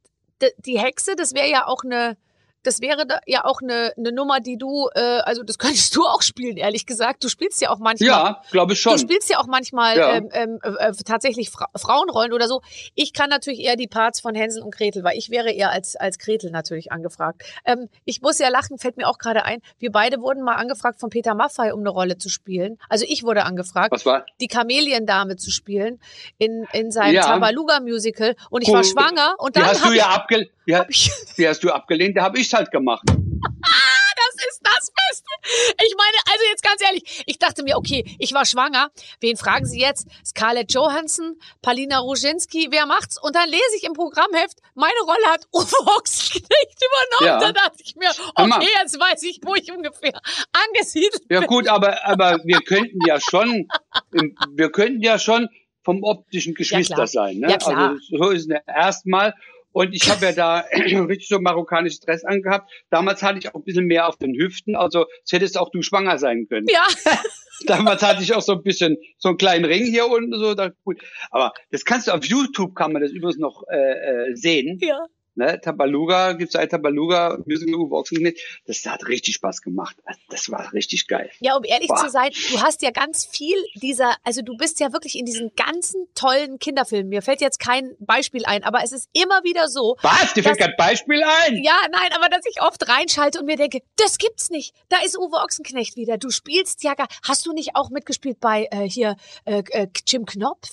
[0.66, 2.18] die Hexe, das wäre ja auch eine
[2.64, 6.04] das wäre da ja auch eine, eine Nummer, die du, äh, also das könntest du
[6.06, 7.24] auch spielen, ehrlich gesagt.
[7.24, 8.08] Du spielst ja auch manchmal.
[8.08, 8.94] Ja, glaube ich schon.
[8.94, 10.14] Du spielst ja auch manchmal ja.
[10.16, 12.62] Ähm, ähm, äh, tatsächlich Fra Frauenrollen oder so.
[12.96, 15.96] Ich kann natürlich eher die Parts von Hänsel und Gretel, weil ich wäre eher als,
[15.96, 17.44] als Gretel natürlich angefragt.
[17.66, 19.60] Ähm, ich muss ja lachen, fällt mir auch gerade ein.
[19.80, 22.78] Wir beide wurden mal angefragt von Peter Maffay, um eine Rolle zu spielen.
[22.90, 24.26] Also ich wurde angefragt, Was war?
[24.40, 26.00] die Chameleon-Dame zu spielen
[26.38, 27.24] in, in seinem ja.
[27.24, 28.36] Tabaluga-Musical.
[28.50, 28.76] Und ich cool.
[28.76, 29.64] war schwanger und dann.
[29.64, 30.52] Die hast du ja abgelehnt.
[30.68, 30.76] Die,
[31.38, 33.04] die hast du abgelehnt, da habe ich halt gemacht.
[33.08, 35.76] das ist das Beste.
[35.86, 36.14] Ich meine,
[36.54, 38.92] jetzt ganz ehrlich, ich dachte mir, okay, ich war schwanger.
[39.20, 40.08] Wen fragen Sie jetzt?
[40.26, 43.22] Scarlett Johansson, Palina Ruzinski, wer macht's?
[43.22, 46.44] Und dann lese ich im Programmheft, meine Rolle hat Uwe Ochsenknecht
[47.20, 47.26] übernommen.
[47.26, 47.40] Ja.
[47.40, 50.20] Da dachte ich mir, okay, jetzt weiß ich, wo ich ungefähr
[50.68, 51.48] angesiedelt Ja bin.
[51.48, 53.68] gut, aber, aber wir könnten ja schon,
[54.12, 55.50] wir könnten ja schon
[55.84, 57.08] vom optischen Geschwister klar.
[57.08, 57.40] sein.
[57.40, 57.50] Ne?
[57.50, 57.90] Ja, klar.
[57.90, 59.34] Also so ist es erstmal.
[59.74, 62.72] Und ich habe ja da richtig so marokkanisches Dress angehabt.
[62.90, 64.76] Damals hatte ich auch ein bisschen mehr auf den Hüften.
[64.76, 66.68] Also es hättest auch du schwanger sein können.
[66.70, 66.86] Ja,
[67.66, 70.38] Damals hatte ich auch so ein bisschen so einen kleinen Ring hier unten.
[70.38, 71.02] So, da, gut.
[71.32, 74.80] Aber das kannst du auf YouTube kann man das übrigens noch äh, äh, sehen.
[74.82, 75.06] ja.
[75.36, 78.38] Ne, Tabaluga, gibt's ein Tabaluga, Musical Uwe Ochsenknecht.
[78.68, 79.96] Das hat richtig Spaß gemacht.
[80.30, 81.32] Das war richtig geil.
[81.40, 81.98] Ja, um ehrlich Boah.
[81.98, 85.52] zu sein, du hast ja ganz viel dieser, also du bist ja wirklich in diesen
[85.56, 87.10] ganzen tollen Kinderfilmen.
[87.10, 89.98] Mir fällt jetzt kein Beispiel ein, aber es ist immer wieder so.
[90.04, 90.34] Was?
[90.36, 91.64] Dir fällt kein Beispiel ein?
[91.64, 94.76] Ja, nein, aber dass ich oft reinschalte und mir denke, das gibt's nicht.
[94.90, 96.20] Da ist Uwe Ochsenknecht wieder.
[96.20, 97.08] Du spielst ja gar.
[97.28, 99.16] Hast du nicht auch mitgespielt bei äh, hier
[99.46, 100.70] äh, äh, Jim Knopf?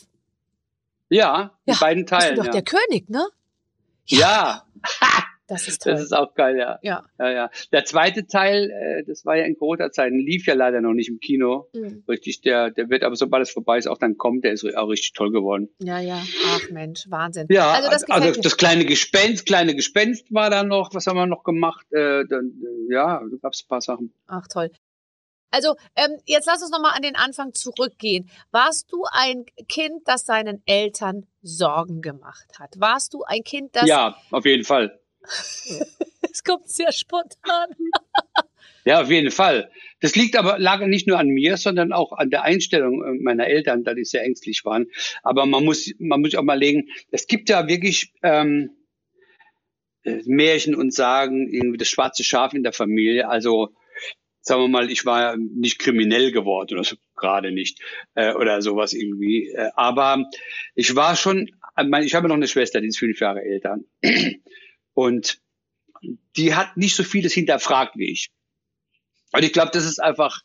[1.08, 2.36] Ja, in Ja, beiden Bist du Teilen.
[2.36, 2.50] doch Ja.
[2.52, 3.26] der König, ne?
[4.10, 4.64] Ja,
[5.50, 5.94] Das ist toll.
[5.94, 6.78] das ist auch geil, ja.
[6.82, 7.04] ja.
[7.18, 7.50] ja, ja.
[7.72, 11.18] Der zweite Teil, äh, das war ja in Corona-Zeiten, lief ja leider noch nicht im
[11.18, 11.68] Kino.
[11.74, 12.04] Mhm.
[12.08, 14.88] Richtig, der, der wird aber sobald es vorbei ist, auch dann kommt, der ist auch
[14.88, 15.68] richtig toll geworden.
[15.80, 16.22] Ja, ja.
[16.46, 17.48] Ach Mensch, Wahnsinn.
[17.50, 18.42] Ja, also das gefällt mir.
[18.42, 20.94] das kleine Gespenst, kleine Gespenst war da noch.
[20.94, 21.84] Was haben wir noch gemacht?
[21.90, 22.52] Äh, dann,
[22.88, 24.14] äh, ja, da gab's ein paar Sachen.
[24.28, 24.70] Ach toll.
[25.50, 28.30] Also ähm, jetzt lass uns noch mal an den Anfang zurückgehen.
[28.50, 32.74] Warst du ein Kind, das seinen Eltern Sorgen gemacht hat?
[32.78, 35.00] Warst du ein Kind, das Ja, auf jeden Fall.
[36.32, 37.68] es kommt sehr spontan.
[38.84, 39.70] Ja, auf jeden Fall.
[40.00, 43.46] Das liegt aber lag nicht nur an mir, sondern auch an der Einstellung äh, meiner
[43.46, 44.86] Eltern, da die sehr ängstlich waren.
[45.22, 48.70] Aber man muss, man muss auch mal legen, es gibt ja wirklich ähm,
[50.02, 53.28] äh, Märchen und Sagen, irgendwie das schwarze Schaf in der Familie.
[53.28, 53.74] Also
[54.42, 57.80] sagen wir mal, ich war nicht kriminell geworden oder so, gerade nicht
[58.14, 59.48] äh, oder sowas irgendwie.
[59.48, 60.24] Äh, aber
[60.74, 63.78] ich war schon, meine, ich habe noch eine Schwester, die ist fünf Jahre älter
[64.94, 65.40] und
[66.36, 68.30] die hat nicht so vieles hinterfragt wie ich.
[69.32, 70.42] Und ich glaube, das ist einfach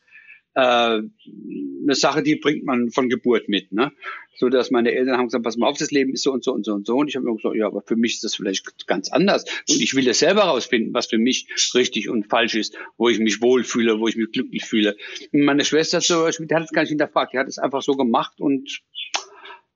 [0.56, 3.92] äh, eine Sache, die bringt man von Geburt mit, ne?
[4.38, 6.52] So dass meine Eltern haben gesagt, pass mal auf, das Leben ist so und so
[6.52, 6.96] und so und so.
[6.96, 9.46] Und ich habe mir gesagt, ja, aber für mich ist das vielleicht ganz anders.
[9.70, 13.20] Und ich will es selber rausfinden, was für mich richtig und falsch ist, wo ich
[13.20, 14.98] mich wohlfühle, wo ich mich glücklich fühle.
[15.32, 17.82] Und meine Schwester zum Beispiel, die hat es gar nicht hinterfragt, die hat es einfach
[17.82, 18.82] so gemacht und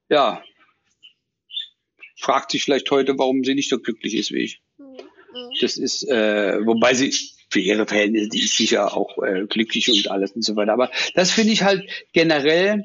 [0.09, 0.43] ja,
[2.17, 4.61] fragt sich vielleicht heute, warum sie nicht so glücklich ist wie ich.
[5.61, 7.13] Das ist, äh, wobei sie
[7.49, 10.73] für ihre Verhältnisse, die ist sicher auch äh, glücklich und alles und so weiter.
[10.73, 12.83] Aber das finde ich halt generell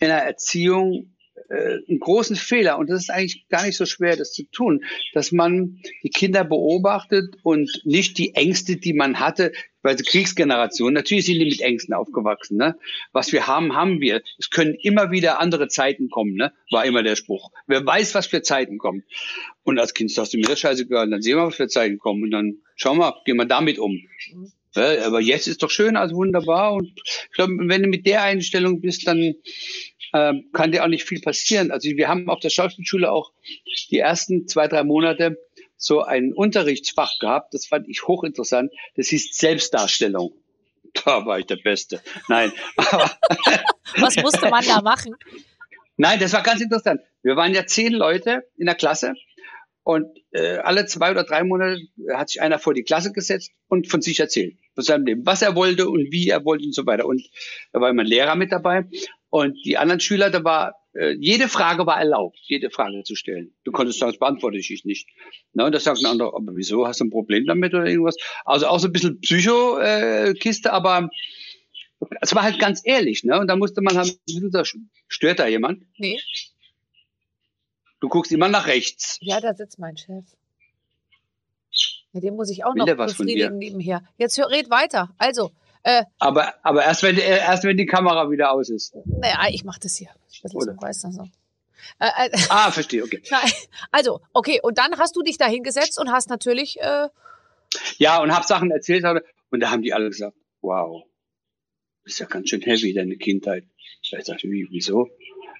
[0.00, 1.15] in der Erziehung
[1.48, 2.78] äh, einen großen Fehler.
[2.78, 6.44] Und das ist eigentlich gar nicht so schwer, das zu tun, dass man die Kinder
[6.44, 11.60] beobachtet und nicht die Ängste, die man hatte, weil sie Kriegsgeneration, natürlich sind die mit
[11.60, 12.56] Ängsten aufgewachsen.
[12.56, 12.76] Ne?
[13.12, 14.22] Was wir haben, haben wir.
[14.38, 16.52] Es können immer wieder andere Zeiten kommen, ne?
[16.70, 17.52] war immer der Spruch.
[17.66, 19.04] Wer weiß, was für Zeiten kommen.
[19.62, 22.24] Und als Kind sagst du mir das scheißegal, dann sehen wir, was für Zeiten kommen
[22.24, 24.00] und dann schauen wir, gehen wir damit um.
[24.76, 26.74] Aber jetzt ist doch schön, also wunderbar.
[26.74, 29.34] Und ich glaube, wenn du mit der Einstellung bist, dann
[30.16, 31.70] ähm, kann dir auch nicht viel passieren.
[31.70, 33.32] Also wir haben auf der Schauspielschule auch
[33.90, 35.38] die ersten zwei, drei Monate
[35.76, 37.52] so ein Unterrichtsfach gehabt.
[37.52, 38.72] Das fand ich hochinteressant.
[38.96, 40.32] Das hieß Selbstdarstellung.
[41.04, 42.00] Da war ich der Beste.
[42.26, 42.50] Nein,
[43.98, 45.14] Was musste man da machen?
[45.98, 47.02] Nein, das war ganz interessant.
[47.22, 49.12] Wir waren ja zehn Leute in der Klasse
[49.82, 51.82] und äh, alle zwei oder drei Monate
[52.14, 55.42] hat sich einer vor die Klasse gesetzt und von sich erzählt, von seinem Leben, was
[55.42, 57.04] er wollte und wie er wollte und so weiter.
[57.04, 57.22] Und
[57.72, 58.86] da war immer ein Lehrer mit dabei
[59.30, 63.52] und die anderen Schüler, da war äh, jede Frage war erlaubt, jede Frage zu stellen.
[63.64, 65.08] Du konntest sagen, das beantworte ich nicht.
[65.52, 68.16] Na, und da sagt ein anderer, aber wieso hast du ein Problem damit oder irgendwas?
[68.44, 71.10] Also auch so ein bisschen Psycho-Kiste, aber
[72.20, 73.38] es war halt ganz ehrlich, ne?
[73.38, 74.18] Und da musste man halt,
[75.08, 75.82] stört da jemand?
[75.98, 76.18] Nee.
[78.00, 79.18] Du guckst immer nach rechts.
[79.20, 80.24] Ja, da sitzt mein Chef.
[82.12, 84.02] Ja, den muss ich auch Will noch befriedigen nebenher.
[84.16, 85.14] Jetzt red weiter.
[85.18, 85.52] Also,
[85.86, 88.92] äh, Aber, aber erst wenn, erst wenn die Kamera wieder aus ist.
[89.04, 90.08] naja, ich mach das hier.
[90.28, 91.22] Ich weißt du, so.
[92.00, 93.22] Äh, äh, Ah, verstehe, okay.
[93.92, 97.08] Also, okay, und dann hast du dich da hingesetzt und hast natürlich, äh,
[97.98, 99.04] Ja, und hab Sachen erzählt
[99.50, 101.04] und da haben die alle gesagt, wow,
[102.02, 103.64] das ist ja ganz schön heavy, deine Kindheit.
[104.02, 105.08] Ich dachte, wie, wieso?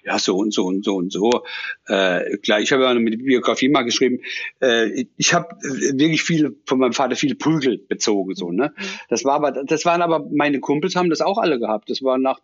[0.07, 1.43] Ja, so und so und so und so.
[1.89, 4.21] Äh, klar, ich habe ja mit der Biografie mal geschrieben,
[4.63, 8.73] äh, ich habe wirklich viel von meinem Vater viele Prügel bezogen, so, ne?
[9.09, 11.91] Das war aber, das waren aber meine Kumpels haben das auch alle gehabt.
[11.91, 12.39] Das war nach,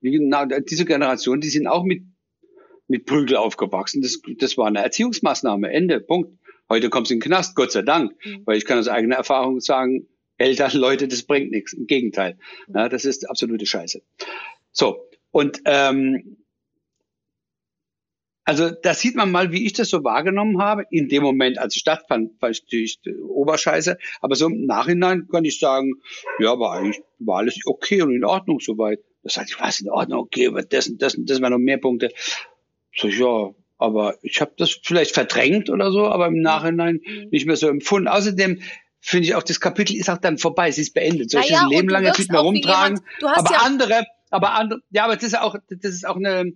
[0.00, 2.02] wie, nach diese Generation, die sind auch mit
[2.88, 4.02] mit Prügel aufgewachsen.
[4.02, 5.70] Das, das war eine Erziehungsmaßnahme.
[5.70, 6.00] Ende.
[6.00, 6.38] Punkt.
[6.68, 8.12] Heute kommst du in den Knast, Gott sei Dank.
[8.24, 8.42] Mhm.
[8.44, 10.06] Weil ich kann aus eigener Erfahrung sagen,
[10.38, 11.72] Eltern, Leute, das bringt nichts.
[11.72, 12.38] Im Gegenteil.
[12.72, 14.02] Ja, das ist absolute Scheiße.
[14.72, 16.36] So, und ähm,
[18.46, 20.84] also da sieht man mal, wie ich das so wahrgenommen habe.
[20.90, 23.98] In dem Moment, als es stattfand, war ich natürlich Oberscheiße.
[24.20, 25.94] Aber so im Nachhinein kann ich sagen,
[26.38, 29.00] ja, war eigentlich war alles okay und in Ordnung soweit.
[29.22, 31.58] Da sagte ich, was in Ordnung, okay, aber das und das und das waren noch
[31.58, 32.10] mehr Punkte.
[32.94, 37.56] So, ja, aber ich habe das vielleicht verdrängt oder so, aber im Nachhinein nicht mehr
[37.56, 38.08] so empfunden.
[38.08, 38.60] Außerdem
[39.00, 41.30] finde ich auch, das Kapitel ist auch dann vorbei, es ist beendet.
[41.30, 43.00] Soll ich Naja, das Leben und du lang jetzt nicht mehr rumtragen?
[43.20, 46.52] jemand- aber ja- andere, aber andere, ja, aber das ist auch, das ist auch eine,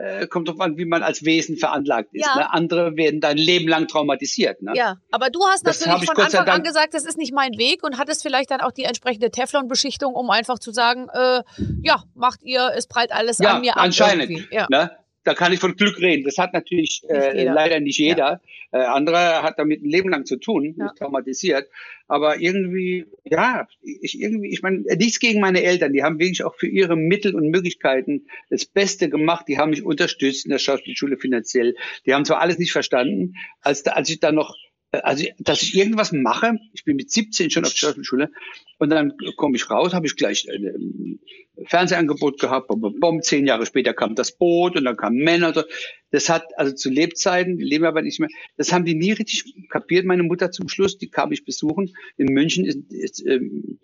[0.00, 2.26] äh, kommt drauf an, wie man als Wesen veranlagt ist.
[2.26, 2.36] Ja.
[2.36, 2.52] Ne?
[2.52, 4.62] Andere werden dein Leben lang traumatisiert.
[4.62, 4.72] Ne?
[4.74, 7.82] Ja, aber du hast Das natürlich von Anfang an gesagt, das ist nicht mein Weg
[7.82, 11.42] und hattest vielleicht dann auch die entsprechende Teflon-Beschichtung, um einfach zu sagen, äh,
[11.82, 13.82] ja, macht ihr, es prallt alles Ja, an mir ab.
[13.82, 14.30] anscheinend.
[14.30, 14.54] irgendwie.
[14.54, 14.66] Ja.
[14.70, 14.90] Ne?
[15.24, 16.24] Da kann ich von Glück reden.
[16.24, 17.52] Das hat natürlich äh, jeder.
[17.52, 18.40] leider nicht jeder.
[18.72, 20.86] Äh, andere hat damit ein Leben lang zu tun, Ja.
[20.86, 21.68] ist traumatisiert.
[22.08, 25.92] Aber irgendwie, ja, ich irgendwie, ich meine, nichts gegen meine Eltern.
[25.92, 29.46] Die haben wirklich auch für ihre Mittel und Möglichkeiten das Beste gemacht.
[29.48, 31.76] Die haben mich unterstützt in der Schauspielschule finanziell.
[32.06, 34.56] Die haben zwar alles nicht verstanden, als, da, als ich dann noch
[34.92, 38.30] also, dass ich irgendwas mache, ich bin mit 17 schon auf der Schauspielschule
[38.78, 41.20] und dann komme ich raus, habe ich gleich ein
[41.66, 45.48] Fernsehangebot gehabt, bom, zehn Jahre später kam das Boot und dann kamen Männer.
[45.48, 45.62] Und so.
[46.10, 49.68] Das hat also zu Lebzeiten, die leben aber nicht mehr, das haben die nie richtig
[49.68, 51.94] kapiert, meine Mutter zum Schluss, die kam ich besuchen.
[52.16, 53.78] In München ist, ist ähm,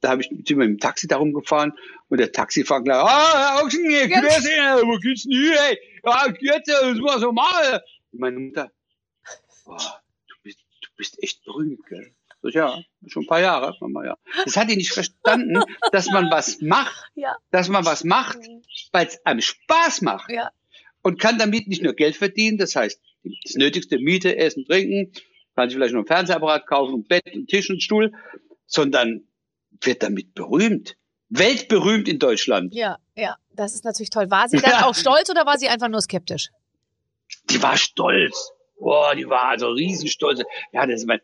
[0.00, 1.72] da habe ich mit dem Taxi darum gefahren
[2.08, 5.78] und der Taxifahrer gleich, ah, Sie, wo geht's denn hier, ey?
[6.04, 7.82] Ja, jetzt, das war so mal.
[8.12, 8.70] Meine Mutter,
[9.64, 10.00] boah,
[10.96, 12.12] bist, du bist echt berühmt, gell?
[12.42, 14.16] So, ja, schon ein paar Jahre, Mama, ja.
[14.44, 15.58] Das hat die nicht verstanden,
[15.92, 17.36] dass man was macht, Ja.
[17.50, 18.38] dass man was macht,
[18.92, 20.50] weil es einem Spaß macht Ja.
[21.02, 23.00] und kann damit nicht nur Geld verdienen, das heißt
[23.44, 25.12] das Nötigste, Miete, Essen, Trinken,
[25.56, 28.12] kann sich vielleicht noch einen Fernsehapparat kaufen, ein Bett, einen Tisch und Stuhl,
[28.66, 29.26] sondern
[29.80, 30.96] wird damit berühmt.
[31.28, 32.72] Weltberühmt in Deutschland.
[32.74, 34.30] ja, ja, das ist natürlich toll.
[34.30, 34.84] War sie dann Ja.
[34.86, 36.50] auch stolz oder war sie einfach nur skeptisch?
[37.50, 38.52] Die war stolz.
[38.78, 40.42] Boah, die war also riesenstolz.
[40.72, 41.20] Ja, das ist mein.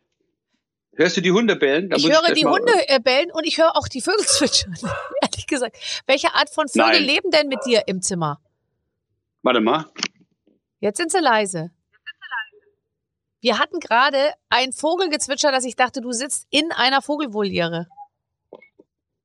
[0.95, 1.89] Hörst du die Hunde bellen?
[1.89, 4.21] Da Ich höre das die mal- Hunde äh, bellen und ich höre auch die Vögel
[4.27, 4.75] zwitschern,
[5.23, 5.77] ehrlich gesagt.
[6.07, 7.03] Welche Art von Vögel Nein.
[7.05, 8.41] leben denn mit dir im Zimmer?
[9.43, 9.87] Warte mal.
[10.81, 11.71] Jetzt sind sie leise.
[13.41, 17.89] Wir hatten gerade ein Vogelgezwitscher, dass ich dachte, du sitzt in einer Vogelvoliere.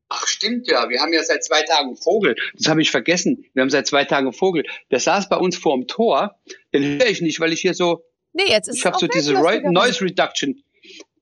[0.10, 0.90] Ach, stimmt ja.
[0.90, 2.36] Wir haben ja seit zwei Tagen Vogel.
[2.56, 3.46] Das habe ich vergessen.
[3.54, 4.64] Wir haben seit zwei Tagen Vogel.
[4.90, 6.40] Der saß bei uns vorm Tor.
[6.74, 8.06] Den höre ich nicht, weil ich hier so
[8.38, 9.34] Nee, jetzt ist Ich habe so diese.
[9.34, 10.64] Noise Reduction.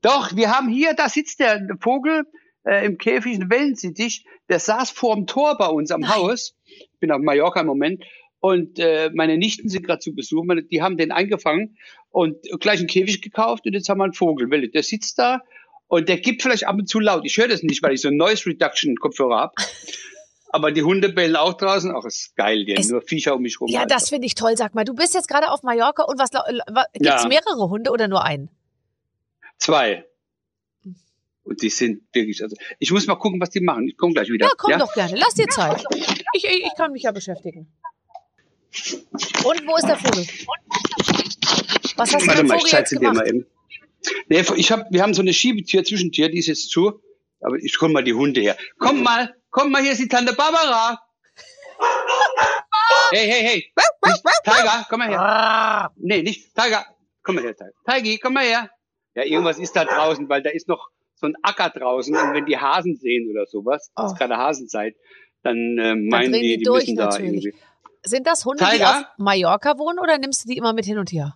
[0.01, 2.25] Doch, wir haben hier, da sitzt der Vogel
[2.65, 6.13] äh, im Käfig, ein Wellensittich, der saß vor dem Tor bei uns am Nein.
[6.13, 6.55] Haus.
[6.65, 8.03] Ich bin auf Mallorca im Moment.
[8.41, 10.43] Und äh, meine Nichten sind gerade zu Besuch.
[10.43, 11.77] Meine, die haben den eingefangen
[12.11, 14.69] und gleich einen Käfig gekauft und jetzt haben wir einen Vogel.
[14.69, 15.41] Der sitzt da
[15.87, 17.23] und der gibt vielleicht ab und zu laut.
[17.25, 19.53] Ich höre das nicht, weil ich so einen Noise Reduction Kopfhörer habe.
[20.55, 21.93] Aber die Hunde bellen auch draußen.
[21.93, 23.67] Ach, ist geil, die Es- nur Viecher um mich rum.
[23.69, 23.95] Ja, Alter.
[23.95, 24.55] das finde ich toll.
[24.55, 27.27] Sag mal, du bist jetzt gerade auf Mallorca und was gibt es Ja.
[27.27, 28.49] mehrere Hunde oder nur einen?
[29.57, 30.05] Zwei.
[31.43, 33.87] Und die sind wirklich, also ich muss mal gucken, was die machen.
[33.89, 34.45] Ich komme gleich wieder.
[34.45, 35.17] Ja, komm doch gerne.
[35.17, 35.83] Lass dir Zeit.
[36.33, 37.67] Ich, ich, ich kann mich ja beschäftigen.
[39.43, 40.25] Und wo ist der Vogel?
[41.97, 43.45] Was hast du Warte mit dem mal, ich Vogel zeig jetzt sie dir mal eben.
[44.29, 47.01] Nee, ich hab, wir haben so eine Schiebetür, Zwischentür, die ist jetzt zu.
[47.45, 48.57] Aber ich komm mal die Hunde her.
[48.79, 50.99] Komm mal, komm mal, hier ist die Tante Barbara.
[53.11, 53.71] Hey, hey, hey.
[54.05, 55.91] Nicht, Tiger, komm mal her.
[55.97, 56.85] Nee, nicht, Tiger.
[57.21, 57.71] Komm mal her, Tiger.
[58.01, 58.69] Tiger, komm mal her.
[59.13, 62.15] Ja, irgendwas ist da draußen, weil da ist noch so ein Acker draußen.
[62.15, 64.13] Und wenn die Hasen sehen oder sowas, das Oh.
[64.13, 64.95] ist gerade Hasenzeit,
[65.43, 67.45] dann äh, meinen drehen die, die die durch müssen da natürlich.
[67.45, 67.55] irgendwie.
[68.03, 68.89] Sind das Hunde, die Tiger?
[68.99, 71.35] auf Mallorca wohnen oder nimmst du die immer mit hin und her?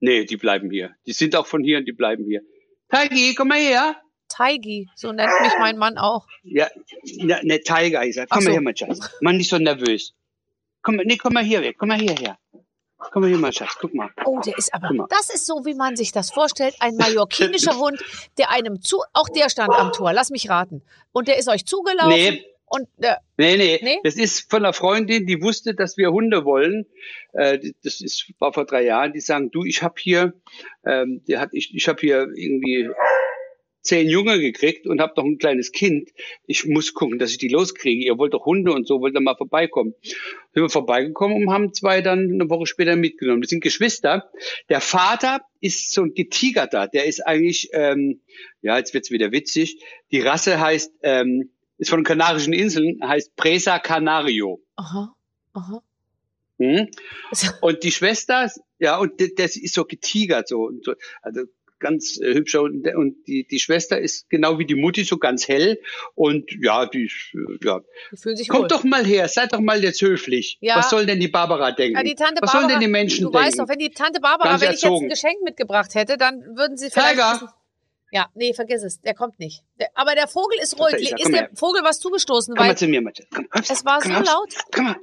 [0.00, 0.94] Nee, die bleiben hier.
[1.06, 2.42] Die sind auch von hier und die bleiben hier.
[2.90, 3.96] Tiger, komm mal her.
[4.32, 6.26] Taigi, so nennt mich mein Mann auch.
[6.42, 6.68] Ja,
[7.02, 8.26] ja ne, Tiger ist er.
[8.26, 8.50] Komm Ach mal so.
[8.52, 9.10] her, mein Schatz.
[9.20, 10.14] Mann, nicht so nervös.
[10.82, 11.76] Komm, nee, komm mal hier weg.
[11.78, 12.38] Komm mal hierher.
[13.10, 13.76] Komm mal hier, mein Schatz.
[13.80, 14.10] Guck mal.
[14.24, 16.74] Oh, der ist aber, das ist so, wie man sich das vorstellt.
[16.80, 18.02] Ein mallorquinischer Hund,
[18.38, 20.82] der einem zu, auch der stand am Tor, lass mich raten.
[21.12, 22.08] Und der ist euch zugelaufen.
[22.10, 22.44] Nee.
[22.66, 23.98] Und der, Nee, nee, Nee?
[24.02, 26.86] Das ist von einer Freundin, die wusste, dass wir Hunde wollen.
[27.34, 29.12] Äh, das ist, war vor drei Jahren.
[29.12, 30.32] Die sagen, du, ich habe hier,
[30.86, 32.88] ähm, die hat, ich, ich habe hier irgendwie
[33.82, 36.10] zehn Junge gekriegt und habe doch ein kleines Kind.
[36.46, 38.04] Ich muss gucken, dass ich die loskriege.
[38.04, 39.94] Ihr wollt doch Hunde und so, wollt ihr mal vorbeikommen.
[40.02, 43.42] Sind wir vorbeigekommen und haben zwei dann eine Woche später mitgenommen.
[43.42, 44.30] Das sind Geschwister.
[44.68, 46.88] Der Vater ist so ein Getigerter.
[46.88, 48.20] Der ist eigentlich, ähm,
[48.62, 49.82] ja, jetzt wird's wieder witzig.
[50.12, 54.62] Die Rasse heißt, ähm, ist von den Kanarischen Inseln, heißt Presa Canario.
[54.76, 55.14] aha,
[55.52, 55.82] aha.
[56.58, 56.88] Hm?
[57.60, 61.42] Und die Schwester, ja, und das ist so getigert, so, und so also
[61.82, 65.46] ganz äh, hübscher und, und die, die Schwester ist genau wie die Mutti so ganz
[65.48, 65.78] hell
[66.14, 67.80] und ja, die, äh, ja.
[68.10, 68.68] Die fühlen sich Kommt wohl.
[68.68, 70.56] doch mal her, seid doch mal jetzt höflich.
[70.60, 70.76] Ja.
[70.76, 71.98] Was soll denn die Barbara denken?
[71.98, 73.46] Ja, die Tante Was Barbara, sollen denn die Menschen du denken?
[73.46, 75.06] weißt doch, wenn die Tante Barbara, Ganz wenn ich jetzt erzogen.
[75.06, 77.10] ein Geschenk mitgebracht hätte, dann würden sie vielleicht...
[77.12, 77.54] Tiger.
[78.14, 79.64] Ja, nee, vergiss es, der kommt nicht.
[79.80, 80.90] Der, aber der Vogel ist ruhig.
[80.92, 81.50] Da ist er, Ist komm der her.
[81.54, 82.54] Vogel was zugestoßen?
[82.54, 83.26] Komm Weil mal zu mir, Mathe.
[83.34, 84.54] Komm, hops, es war komm, so laut.
[84.70, 84.96] Guck mal.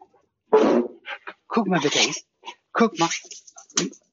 [1.47, 2.25] Guck mal, wer der ist.
[2.71, 3.09] Guck mal.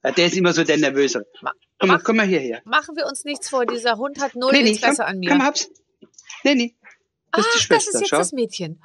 [0.04, 1.26] Ja, der ist immer so der Nervöse.
[1.40, 2.62] Komm mal, mach- komm mal hierher.
[2.64, 5.30] Machen wir uns nichts vor, dieser Hund hat null Nee, nee, Interesse komm, an mir.
[5.30, 5.70] komm, hops.
[6.44, 6.74] Nee, nee.
[7.32, 8.16] Das ist die Ach, Schwester, das ist jetzt schau.
[8.18, 8.80] das Mädchen.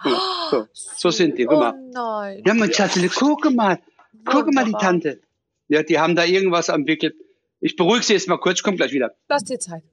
[0.50, 1.74] So, so sind die, guck Oh mal.
[1.92, 2.44] nein.
[2.46, 3.80] Ja, mein Schatzele, guck mal.
[4.26, 4.72] Guck mal, die.
[4.74, 5.22] Tante.
[5.68, 7.16] Ja, die haben da irgendwas am Wickel.
[7.62, 9.16] Ich beruhige sie jetzt mal kurz, ich komm gleich wieder.
[9.30, 9.84] Lass dir Zeit.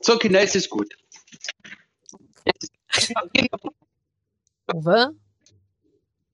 [0.00, 0.94] So, Kinder, es ist gut.
[4.74, 5.14] Uwe?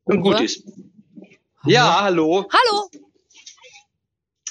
[0.05, 0.65] Und gut ist.
[1.65, 2.47] Ja, hallo.
[2.53, 2.91] Hallo.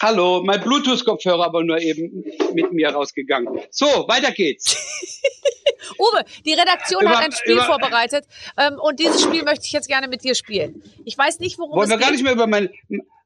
[0.04, 3.58] Hallo, mein Bluetooth-Kopfhörer aber nur eben mit mir rausgegangen.
[3.72, 4.76] So, weiter geht's.
[5.98, 8.26] Uwe, die Redaktion Über- hat ein Spiel über- vorbereitet
[8.58, 10.84] ähm, und dieses Spiel möchte ich jetzt gerne mit dir spielen.
[11.06, 12.06] Ich weiß nicht, worum Wollen es wir geht.
[12.06, 12.70] gar nicht mehr über meine,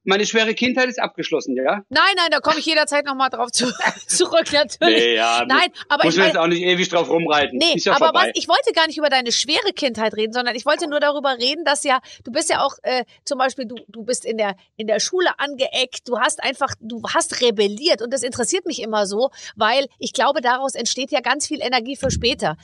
[0.08, 1.84] meine schwere Kindheit ist abgeschlossen, ja?
[1.90, 3.66] Nein, nein, da komme ich jederzeit nochmal drauf zu,
[4.08, 5.16] zurück, natürlich.
[5.16, 5.44] ja.
[5.46, 7.58] Nein, aber muss ich meine, jetzt auch nicht ewig drauf rumreiten.
[7.58, 8.32] Nee, ja aber was, vorbei.
[8.36, 11.66] ich wollte gar nicht über deine schwere Kindheit reden, sondern ich wollte nur darüber reden,
[11.66, 14.88] dass ja, du bist ja auch äh, zum Beispiel, du, du bist in der, in
[14.88, 19.32] der Schule angeeckt, du hast einfach, du hast rebelliert und das interessiert mich immer so,
[19.58, 22.56] weil ich glaube, daraus entsteht ja ganz viel Energie für später.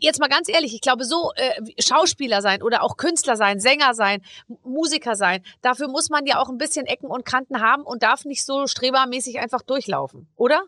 [0.00, 3.94] Jetzt mal ganz ehrlich, ich glaube, so äh, Schauspieler sein oder auch Künstler sein, Sänger
[3.94, 4.20] sein,
[4.62, 8.26] Musiker sein, dafür muss man ja auch ein bisschen Ecken und Kanten haben und darf
[8.26, 10.62] nicht so strebermäßig einfach durchlaufen, oder?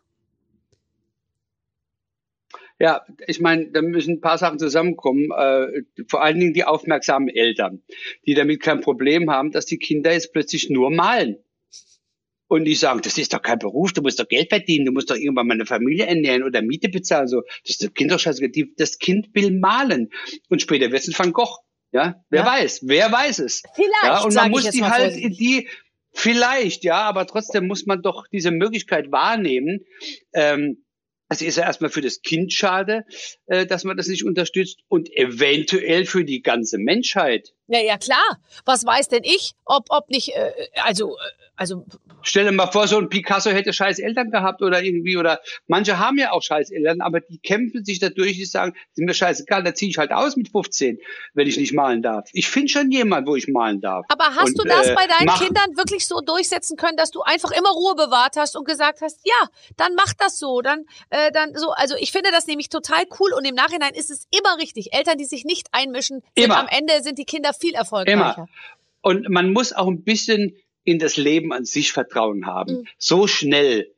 [2.78, 5.28] Ja, ich meine, da müssen ein paar Sachen zusammenkommen.
[5.36, 7.82] Äh, vor allen Dingen die aufmerksamen Eltern,
[8.24, 11.36] die damit kein Problem haben, dass die Kinder jetzt plötzlich nur malen.
[12.50, 15.08] Und die sagen, das ist doch kein Beruf, du musst doch Geld verdienen, du musst
[15.08, 17.28] doch irgendwann mal eine Familie ernähren oder Miete bezahlen.
[17.28, 18.48] So, das ist doch scheiße.
[18.48, 20.10] Die- Das Kind will malen.
[20.48, 21.58] Und später wird es ein Van Gogh.
[21.92, 22.46] Ja, wer Ja.
[22.46, 23.62] weiß, wer weiß es.
[23.74, 25.24] Vielleicht, Ja, und man muss die halt vorsichtig.
[25.24, 25.68] in die,
[26.12, 29.84] vielleicht, ja, aber trotzdem muss man doch diese Möglichkeit wahrnehmen.
[30.34, 30.84] Ähm,
[31.28, 33.04] es ist ja erstmal für das Kind schade,
[33.46, 37.54] äh, dass man das nicht unterstützt und eventuell für die ganze Menschheit.
[37.70, 38.38] Ja, ja, klar.
[38.64, 40.52] Was weiß denn ich, ob, ob nicht, äh,
[40.82, 41.20] also, äh,
[41.56, 41.84] also,
[42.22, 45.98] Stell dir mal vor, so ein Picasso hätte scheiß Eltern gehabt oder irgendwie, oder manche
[45.98, 49.62] haben ja auch scheiß Eltern, aber die kämpfen sich dadurch, die sagen, sind mir scheißegal,
[49.62, 50.98] da ziehe ich halt aus mit 15,
[51.32, 52.28] wenn ich nicht malen darf.
[52.34, 54.04] Ich finde schon jemand, wo ich malen darf.
[54.10, 57.10] aber hast Und, du das äh, bei deinen mach- Kindern wirklich so durchsetzen können, dass
[57.10, 59.48] du einfach immer Ruhe bewahrt hast und gesagt hast, ja,
[59.78, 61.70] dann mach das so, dann, äh, dann so.
[61.70, 64.92] Also ich finde das nämlich total cool und im Nachhinein ist es immer richtig.
[64.92, 66.58] Eltern, die sich nicht einmischen, sind Immer.
[66.58, 68.34] am Ende sind die Kinder viel erfolgreicher.
[68.34, 68.48] Immer.
[69.02, 72.80] Und man muss auch ein bisschen in das Leben an sich Vertrauen haben.
[72.80, 72.86] Mhm.
[72.98, 73.90] So schnell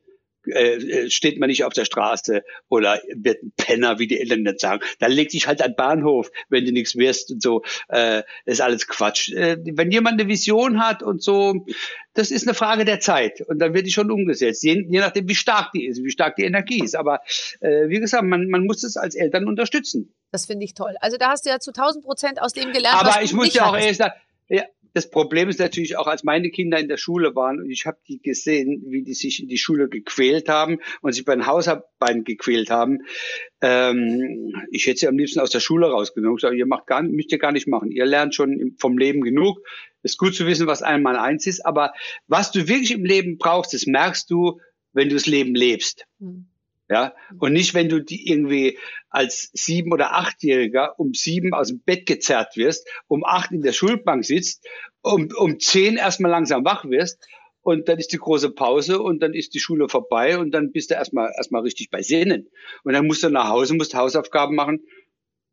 [0.47, 4.43] äh, äh, steht man nicht auf der Straße oder wird ein Penner, wie die Eltern
[4.43, 4.81] das sagen.
[4.99, 7.63] Dann leg dich halt an Bahnhof, wenn du nichts wirst und so.
[7.87, 9.31] Äh, das ist alles Quatsch.
[9.31, 11.65] Äh, wenn jemand eine Vision hat und so,
[12.13, 15.27] das ist eine Frage der Zeit und dann wird die schon umgesetzt, je, je nachdem,
[15.27, 16.95] wie stark die ist, wie stark die Energie ist.
[16.95, 17.21] Aber
[17.59, 20.13] äh, wie gesagt, man, man muss es als Eltern unterstützen.
[20.31, 20.95] Das finde ich toll.
[20.99, 23.33] Also da hast du ja zu 1000 Prozent aus dem gelernt, was Aber du ich
[23.33, 24.13] muss ja auch ehrlich sagen,
[24.49, 24.63] ja,
[24.93, 27.97] das Problem ist natürlich auch, als meine Kinder in der Schule waren und ich habe
[28.07, 32.23] die gesehen, wie die sich in die Schule gequält haben und sich bei den Hausarbeiten
[32.23, 32.99] gequält haben.
[33.61, 36.37] Ähm, ich hätte sie am liebsten aus der Schule rausgenommen.
[36.37, 37.91] Ich sage, ihr macht gar, müsst ihr gar nicht machen.
[37.91, 39.59] Ihr lernt schon vom Leben genug.
[40.03, 41.65] Ist gut zu wissen, was einmal eins ist.
[41.65, 41.93] Aber
[42.27, 44.59] was du wirklich im Leben brauchst, das merkst du,
[44.91, 46.05] wenn du das Leben lebst.
[46.19, 46.47] Hm.
[46.89, 48.77] Ja, und nicht, wenn du die irgendwie
[49.09, 53.71] als sieben- oder achtjähriger um sieben aus dem Bett gezerrt wirst, um acht in der
[53.71, 54.67] Schulbank sitzt,
[55.01, 57.25] um, um zehn erstmal langsam wach wirst
[57.61, 60.91] und dann ist die große Pause und dann ist die Schule vorbei und dann bist
[60.91, 62.49] du erstmal, erstmal richtig bei Sinnen.
[62.83, 64.81] Und dann musst du nach Hause, musst Hausaufgaben machen,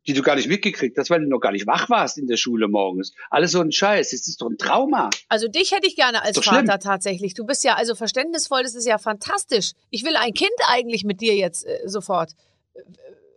[0.06, 2.36] die du gar nicht mitgekriegt hast, weil du noch gar nicht wach warst in der
[2.38, 3.12] Schule morgens.
[3.28, 4.10] Alles so ein Scheiß.
[4.10, 5.10] Das ist doch ein Trauma.
[5.28, 6.80] Also dich hätte ich gerne als Vater schlimm.
[6.80, 7.34] tatsächlich.
[7.34, 9.72] Du bist ja also verständnisvoll, das ist ja fantastisch.
[9.90, 12.30] Ich will ein Kind eigentlich mit dir jetzt äh, sofort.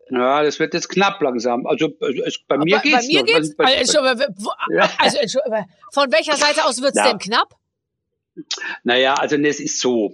[0.09, 1.65] Ja, das wird jetzt knapp langsam.
[1.65, 3.25] Also äh, bei mir Aber geht's bei mir noch.
[3.25, 3.55] geht's.
[3.55, 3.99] Bei- bei- also,
[4.71, 4.89] Ja.
[4.99, 5.39] also,
[5.91, 7.09] von welcher Seite aus wird's Ja.
[7.09, 7.55] denn knapp?
[8.83, 10.13] Naja, also es ist so.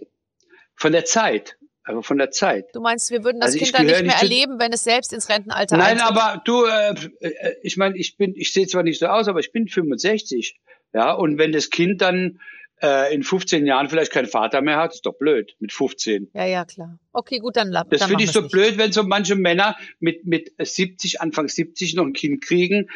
[0.76, 1.58] Von der Zeit.
[1.84, 2.66] Also von der Zeit.
[2.74, 5.12] Du meinst, wir würden das Also Kind dann nicht mehr nicht erleben, wenn es selbst
[5.14, 6.18] ins Rentenalter Nein, eintritt?
[6.18, 9.40] aber du, äh, äh, ich meine, ich bin, ich sehe zwar nicht so aus, aber
[9.40, 10.60] ich bin 65.
[10.94, 12.40] Ja, und wenn das Kind dann
[12.82, 16.30] äh, in 15 Jahren vielleicht keinen Vater mehr hat, ist doch blöd mit 15.
[16.34, 17.00] Ja, ja, klar.
[17.12, 18.52] Okay, gut, dann, la- Das finde ich so nicht.
[18.52, 22.88] blöd, wenn so manche Männer mit, mit 70, Anfang 70 noch ein Kind kriegen.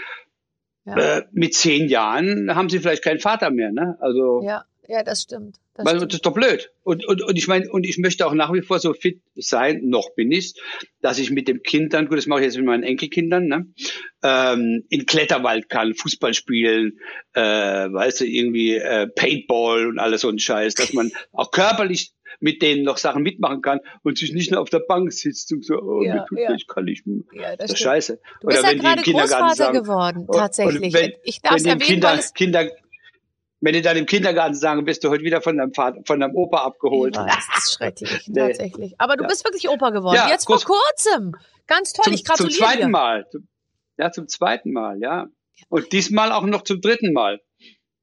[0.86, 0.96] Ja.
[0.98, 3.72] Äh, mit zehn Jahren haben sie vielleicht keinen Vater mehr.
[3.72, 3.98] Ne?
[4.02, 5.58] Also Ja, ja, das stimmt.
[5.76, 6.72] Das Weil das ist doch blöd.
[6.84, 9.82] Und, und, und ich meine, und ich möchte auch nach wie vor so fit sein,
[9.86, 10.54] noch bin ich,
[11.02, 13.66] dass ich mit dem Kind dann, gut, das mache ich jetzt mit meinen Enkelkindern, ne,
[14.24, 17.00] ähm, in Kletterwald kann, Fußball spielen,
[17.34, 22.12] äh, weißt du, irgendwie äh, Paintball und alles so ein Scheiß, dass man auch körperlich
[22.40, 25.64] mit denen noch Sachen mitmachen kann und sich nicht nur auf der Bank sitzt und
[25.66, 26.54] so, oh, Ja, mir tut ja.
[26.54, 27.06] ich kann nicht.
[27.08, 27.24] mehr.
[27.34, 28.20] Ja, Das ist scheiße.
[28.42, 30.94] Du bist ja wenn die im gerade Kindergarten Großvater sagen- geworden, tatsächlich.
[30.94, 32.70] Wenn, ich darf es erwähnen, Kinder, weil es Kinder,
[33.64, 36.36] wenn die dann im Kindergarten sagen, bist du heute wieder von deinem Vater, von deinem
[36.36, 37.16] Opa abgeholt.
[37.16, 38.40] Weiß, das ist schrecklich, Nee.
[38.40, 38.96] tatsächlich.
[39.00, 39.30] Aber du Ja.
[39.30, 40.16] bist wirklich Opa geworden.
[40.16, 41.36] Ja, Jetzt vor groß- kurzem.
[41.68, 42.88] Ganz toll, zum, ich gratuliere zum zweiten dir.
[42.90, 43.26] Mal.
[43.98, 45.28] Ja, zum zweiten Mal, ja.
[45.70, 47.40] Und diesmal auch noch zum dritten Mal.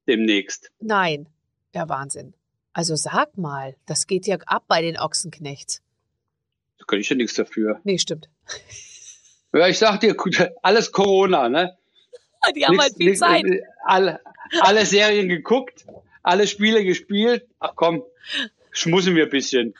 [0.07, 0.71] Demnächst.
[0.79, 1.29] Nein,
[1.75, 2.33] der Wahnsinn.
[2.73, 5.81] Also sag mal, das geht ja ab bei den Ochsenknechts.
[6.79, 7.79] Da kann ich ja nichts dafür.
[7.83, 8.29] Nee, stimmt.
[9.53, 10.15] Ja, ich sag dir,
[10.63, 11.77] alles Corona, ne?
[12.55, 13.45] Die haben Nix- halt viel nix- Zeit.
[13.45, 14.19] äh, Alle,
[14.61, 15.85] alle Serien geguckt,
[16.23, 17.45] alle Spiele gespielt.
[17.59, 18.03] Ach komm,
[18.71, 19.75] schmussen wir ein bisschen.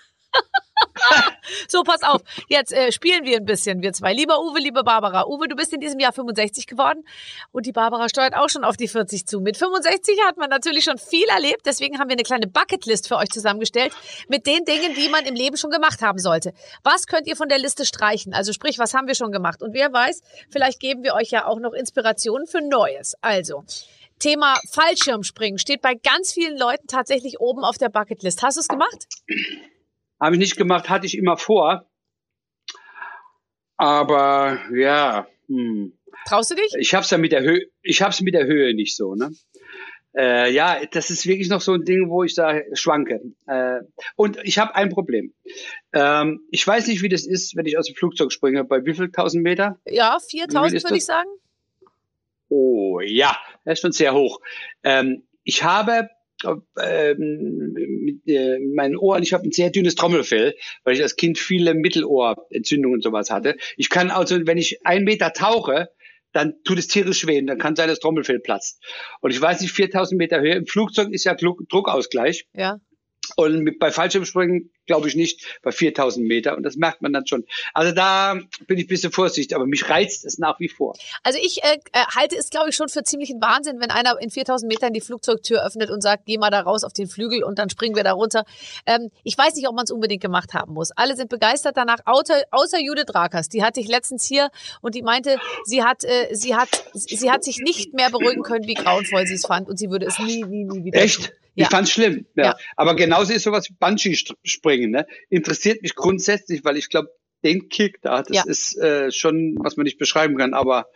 [1.67, 2.21] So, pass auf.
[2.47, 4.13] Jetzt äh, spielen wir ein bisschen, wir zwei.
[4.13, 5.25] Lieber Uwe, liebe Barbara.
[5.27, 7.03] Uwe, du bist in diesem Jahr 65 geworden
[7.51, 9.39] und die Barbara steuert auch schon auf die 40 zu.
[9.39, 13.17] Mit 65 hat man natürlich schon viel erlebt, deswegen haben wir eine kleine Bucketlist für
[13.17, 13.93] euch zusammengestellt
[14.27, 16.53] mit den Dingen, die man im Leben schon gemacht haben sollte.
[16.83, 18.33] Was könnt ihr von der Liste streichen?
[18.33, 19.61] Also sprich, was haben wir schon gemacht?
[19.61, 23.15] Und wer weiß, vielleicht geben wir euch ja auch noch Inspirationen für Neues.
[23.21, 23.63] Also,
[24.19, 28.43] Thema Fallschirmspringen steht bei ganz vielen Leuten tatsächlich oben auf der Bucketlist.
[28.43, 29.07] Hast du es gemacht?
[30.21, 31.89] Habe ich nicht gemacht, hatte ich immer vor.
[33.75, 35.97] Aber ja, hm.
[36.27, 36.75] Traust du dich?
[36.77, 39.31] ich hab's ja mit der Höhe, ich hab's mit der Höhe nicht so, ne?
[40.15, 43.21] Äh, ja, das ist wirklich noch so ein Ding, wo ich da schwanke.
[43.47, 43.79] Äh,
[44.15, 45.33] und ich habe ein Problem.
[45.93, 48.63] Ähm, ich weiß nicht, wie das ist, wenn ich aus dem Flugzeug springe.
[48.65, 49.79] Bei wie viel tausend Meter?
[49.85, 51.29] Ja, Wie 4000 viel ist würde ich sagen.
[52.49, 54.41] Oh ja, das ist schon sehr hoch.
[54.83, 56.09] Ähm, ich habe
[56.45, 57.75] ähm,
[58.13, 61.73] mit äh, meinen Ohren, ich habe ein sehr dünnes Trommelfell, weil ich als Kind viele
[61.73, 63.55] Mittelohrentzündungen und sowas hatte.
[63.77, 65.89] Ich kann also, wenn ich einen Meter tauche,
[66.33, 68.81] dann tut es tierisch weh dann kann sein, dass Trommelfell platzt.
[69.19, 70.55] Und ich weiß nicht, 4000 Meter Höhe.
[70.55, 72.45] Im Flugzeug ist ja Druck- Druckausgleich.
[72.53, 72.79] Ja.
[73.35, 76.57] Und mit, bei Fallschirmspringen glaube ich nicht bei 4000 Meter.
[76.57, 77.45] Und das merkt man dann schon.
[77.73, 80.95] Also da bin ich ein bisschen vorsichtig, aber mich reizt es nach wie vor.
[81.23, 84.29] Also ich äh, äh, halte es, glaube ich, schon für ziemlichen Wahnsinn, wenn einer in
[84.29, 87.59] 4000 Metern die Flugzeugtür öffnet und sagt, geh mal da raus auf den Flügel und
[87.59, 88.43] dann springen wir da runter.
[88.85, 90.91] Ähm, ich weiß nicht, ob man es unbedingt gemacht haben muss.
[90.91, 93.49] Alle sind begeistert danach, außer, außer Judith Rakers.
[93.49, 94.49] Die hatte ich letztens hier
[94.81, 98.67] und die meinte, sie hat, äh, sie hat, sie hat sich nicht mehr beruhigen können,
[98.67, 101.25] wie grauenvoll sie es fand und sie würde es nie, nie, nie wieder Echt?
[101.25, 101.35] tun.
[101.55, 101.69] Ich Ja.
[101.69, 102.25] fand's schlimm.
[102.35, 102.43] Ja.
[102.45, 102.55] Ja.
[102.77, 104.91] Aber genauso ist sowas wie Bungee-Springen.
[104.91, 105.05] Ne?
[105.29, 107.09] Interessiert mich grundsätzlich, weil ich glaube,
[107.43, 108.43] den Kick da, das Ja.
[108.45, 110.53] ist äh, schon, was man nicht beschreiben kann.
[110.53, 110.87] Aber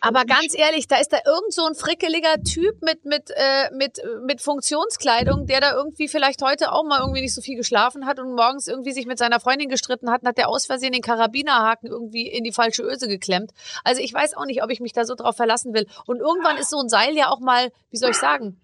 [0.00, 4.00] Aber ganz ehrlich, da ist da irgend so ein frickeliger Typ mit, mit, äh, mit,
[4.24, 8.18] mit Funktionskleidung, der da irgendwie vielleicht heute auch mal irgendwie nicht so viel geschlafen hat
[8.18, 11.00] und morgens irgendwie sich mit seiner Freundin gestritten hat und hat der aus Versehen den
[11.00, 13.52] Karabinerhaken irgendwie in die falsche Öse geklemmt.
[13.84, 15.86] Also ich weiß auch nicht, ob ich mich da so drauf verlassen will.
[16.06, 18.60] Und irgendwann ist so ein Seil ja auch mal, wie soll ich sagen,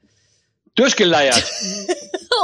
[0.74, 1.36] durchgeleiert.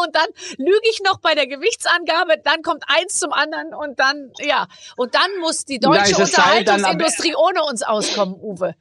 [0.05, 0.27] und dann
[0.59, 5.15] lüge ich noch bei der Gewichtsangabe, dann kommt eins zum anderen und dann, ja, und
[5.15, 8.75] dann muss die deutsche Unterhaltungsindustrie ohne uns auskommen, Uwe.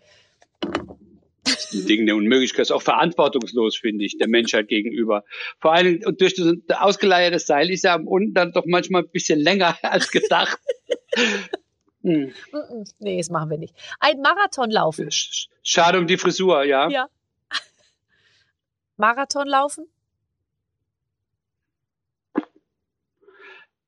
[0.65, 5.23] ein Ding der Unmöglichkeit ist auch verantwortungslos, finde ich, der Menschheit gegenüber.
[5.59, 9.09] Vor allem und durch das ausgeleierte Seil ist ja am unten dann doch manchmal ein
[9.09, 10.59] bisschen länger als gedacht.
[12.03, 12.33] Hm.
[12.99, 13.75] Nee, das machen wir nicht.
[13.99, 15.09] Ein Marathon laufen.
[15.09, 16.89] Sch- Schade um die Frisur, ja.
[16.89, 17.07] Ja.
[18.97, 19.87] Marathon laufen?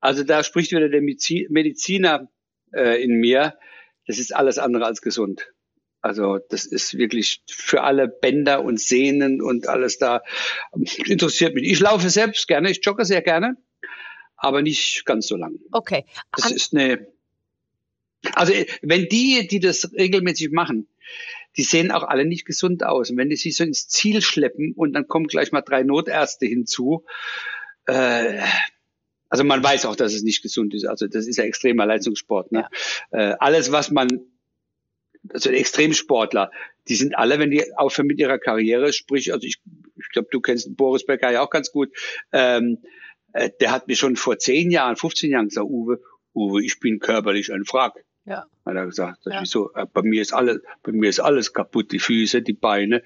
[0.00, 2.30] Also da spricht wieder der Medizi- Mediziner
[2.72, 3.58] äh, in mir.
[4.06, 5.52] Das ist alles andere als gesund.
[6.00, 10.22] Also das ist wirklich für alle Bänder und Sehnen und alles da
[11.04, 11.64] interessiert mich.
[11.70, 13.56] Ich laufe selbst gerne, ich jogge sehr gerne,
[14.36, 15.58] aber nicht ganz so lang.
[15.72, 16.06] Okay.
[16.32, 17.06] Das An- ist eine.
[18.32, 18.52] Also
[18.82, 20.88] wenn die, die das regelmäßig machen,
[21.56, 23.10] die sehen auch alle nicht gesund aus.
[23.10, 26.46] Und wenn die sich so ins Ziel schleppen und dann kommen gleich mal drei Notärzte
[26.46, 27.04] hinzu,
[27.86, 28.40] äh,
[29.28, 30.84] also man weiß auch, dass es nicht gesund ist.
[30.84, 32.50] Also das ist ja extremer Leistungssport.
[32.52, 32.68] Ne?
[33.12, 34.08] Äh, alles, was man,
[35.28, 36.50] also Extremsportler,
[36.88, 39.60] die sind alle, wenn die aufhören mit ihrer Karriere, sprich, also ich,
[39.96, 41.90] ich glaube, du kennst Boris Becker ja auch ganz gut,
[42.32, 42.78] ähm,
[43.32, 46.00] äh, der hat mir schon vor zehn Jahren, 15 Jahren gesagt, Uwe,
[46.34, 48.04] Uwe, ich bin körperlich ein Wrack.
[48.30, 48.46] Ja.
[48.64, 49.18] Hat er gesagt.
[49.24, 49.42] Das Ja.
[49.42, 52.52] ist so, äh, bei mir ist alles, bei mir ist alles kaputt, die Füße, die
[52.52, 53.02] Beine.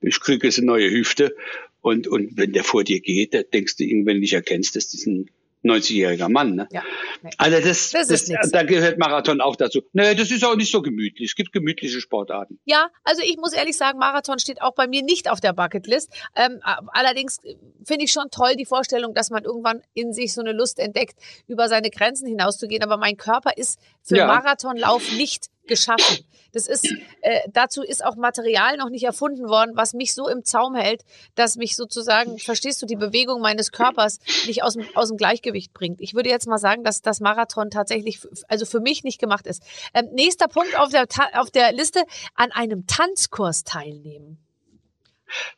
[0.00, 1.34] Ich kriege jetzt eine neue Hüfte.
[1.80, 5.06] Und, und wenn der vor dir geht, da denkst du irgendwann nicht erkennst, dass das
[5.06, 5.30] ein,
[5.70, 6.54] 90-jähriger Mann.
[6.54, 6.68] Ne?
[6.72, 6.82] Ja.
[7.22, 7.30] Nee.
[7.38, 9.82] Also das, Das das, da gehört Marathon auch dazu.
[9.92, 11.30] Nee, das ist auch nicht so gemütlich.
[11.30, 12.58] Es gibt gemütliche Sportarten.
[12.64, 16.10] Ja, also ich muss ehrlich sagen, Marathon steht auch bei mir nicht auf der Bucketlist.
[16.34, 16.60] Ähm,
[16.92, 20.52] allerdings äh, finde ich schon toll die Vorstellung, dass man irgendwann in sich so eine
[20.52, 22.82] Lust entdeckt, über seine Grenzen hinauszugehen.
[22.82, 24.26] Aber mein Körper ist für Ja.
[24.26, 26.24] Marathonlauf nicht geschaffen.
[26.52, 26.90] Das ist,
[27.20, 31.04] äh, dazu ist auch Material noch nicht erfunden worden, was mich so im Zaum hält,
[31.34, 35.74] dass mich sozusagen, verstehst du, die Bewegung meines Körpers nicht aus dem, aus dem Gleichgewicht
[35.74, 36.00] bringt.
[36.00, 39.62] Ich würde jetzt mal sagen, dass das Marathon tatsächlich, also für mich nicht gemacht ist.
[39.92, 42.02] Ähm, nächster Punkt auf der, auf der Liste,
[42.34, 44.45] an einem Tanzkurs teilnehmen.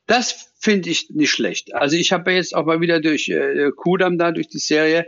[0.06, 1.74] Das finde ich nicht schlecht.
[1.74, 5.06] Also ich habe jetzt auch mal wieder durch äh, Kudam da, durch die Serie,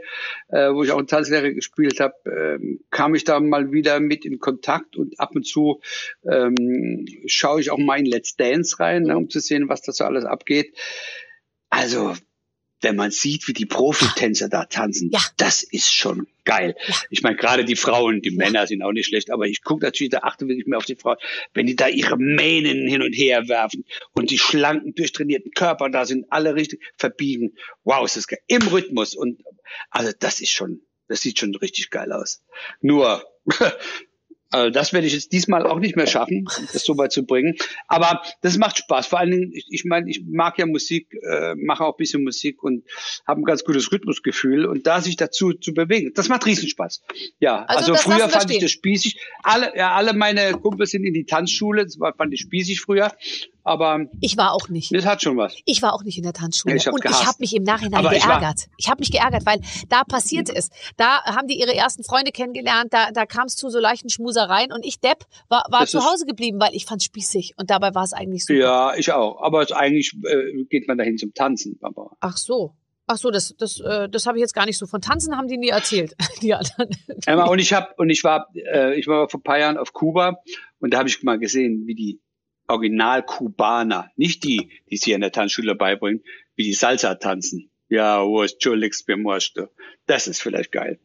[0.48, 4.24] äh, wo ich auch einen Tanzlehrer gespielt habe, ähm, kam ich da mal wieder mit
[4.24, 5.80] in Kontakt und ab und zu
[6.24, 9.92] ähm, schaue ich auch mal in Let's Dance rein, ne, um zu sehen, was da
[9.92, 10.76] so alles abgeht.
[11.68, 12.14] Also
[12.82, 15.20] wenn man sieht, wie die Profitänzer da tanzen, Ja.
[15.36, 16.74] das ist schon geil.
[16.86, 16.94] Ja.
[17.10, 20.10] Ich meine, gerade die Frauen, die Männer sind auch nicht schlecht, aber ich gucke natürlich,
[20.10, 21.16] da achte wirklich mehr auf die Frauen,
[21.54, 26.04] wenn die da ihre Mähnen hin und her werfen und die schlanken, durchtrainierten Körper da
[26.06, 27.54] sind, alle richtig verbiegen.
[27.84, 28.40] Wow, ist das geil.
[28.46, 29.42] Im Rhythmus und
[29.90, 32.42] also das ist schon, das sieht schon richtig geil aus.
[32.80, 33.24] Nur
[34.50, 37.56] Also das werde ich jetzt diesmal auch nicht mehr schaffen, das so weit zu bringen.
[37.86, 39.06] Aber das macht Spaß.
[39.06, 42.24] Vor allen Dingen, ich, ich meine, ich mag ja Musik, äh, mache auch ein bisschen
[42.24, 42.84] Musik und
[43.26, 44.66] habe ein ganz gutes Rhythmusgefühl.
[44.66, 47.02] Und da sich dazu zu bewegen, das macht Riesenspaß.
[47.38, 48.60] Ja, Also also, früher fand ich stehen.
[48.62, 49.18] das spießig.
[49.42, 53.12] Alle, ja, alle meine Kumpels sind in die Tanzschule, das war, fand ich spießig früher.
[53.64, 54.94] Aber Ich war auch nicht.
[54.94, 55.54] das hat schon was.
[55.64, 56.76] Ich war auch nicht in der Tanzschule.
[56.76, 57.26] Ich und ich gehasst.
[57.26, 58.68] habe mich im Nachhinein Aber ich geärgert.
[58.76, 60.70] Ich, habe mich geärgert, weil da passierte es.
[60.96, 64.72] Da haben die ihre ersten Freunde kennengelernt, da, da kam es zu so leichten Schmusereien
[64.72, 67.94] und ich, Depp, war, war Das zu Hause geblieben, weil ich fand spießig und dabei
[67.94, 68.58] war es eigentlich super.
[68.58, 69.40] Ja, ich auch.
[69.42, 71.78] Aber eigentlich äh, geht man dahin zum Tanzen.
[71.82, 72.74] Aber Ach so.
[73.12, 74.86] Ach so, das, das, äh, das habe ich jetzt gar nicht so.
[74.86, 76.90] Von Tanzen haben die nie erzählt, die anderen.
[77.26, 79.92] Emma, und ich habe und ich war äh, ich war vor ein paar Jahren auf
[79.92, 80.36] Kuba
[80.78, 82.20] und da habe ich mal gesehen, wie die
[82.70, 86.22] Original-Kubaner, nicht die, die sie in der Tanzschule beibringen,
[86.56, 87.70] wie die Salsa tanzen.
[87.88, 88.58] Ja, wo ist
[89.04, 89.68] Bemosto?
[90.06, 91.00] Das ist vielleicht geil.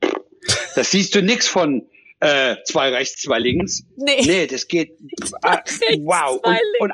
[0.75, 1.87] Das siehst du nix von
[2.19, 3.83] äh, zwei rechts, zwei links.
[3.97, 4.21] Nee.
[4.25, 4.97] Nee, das geht.
[5.41, 5.61] Ah,
[5.99, 6.39] wow.
[6.43, 6.93] Und, und,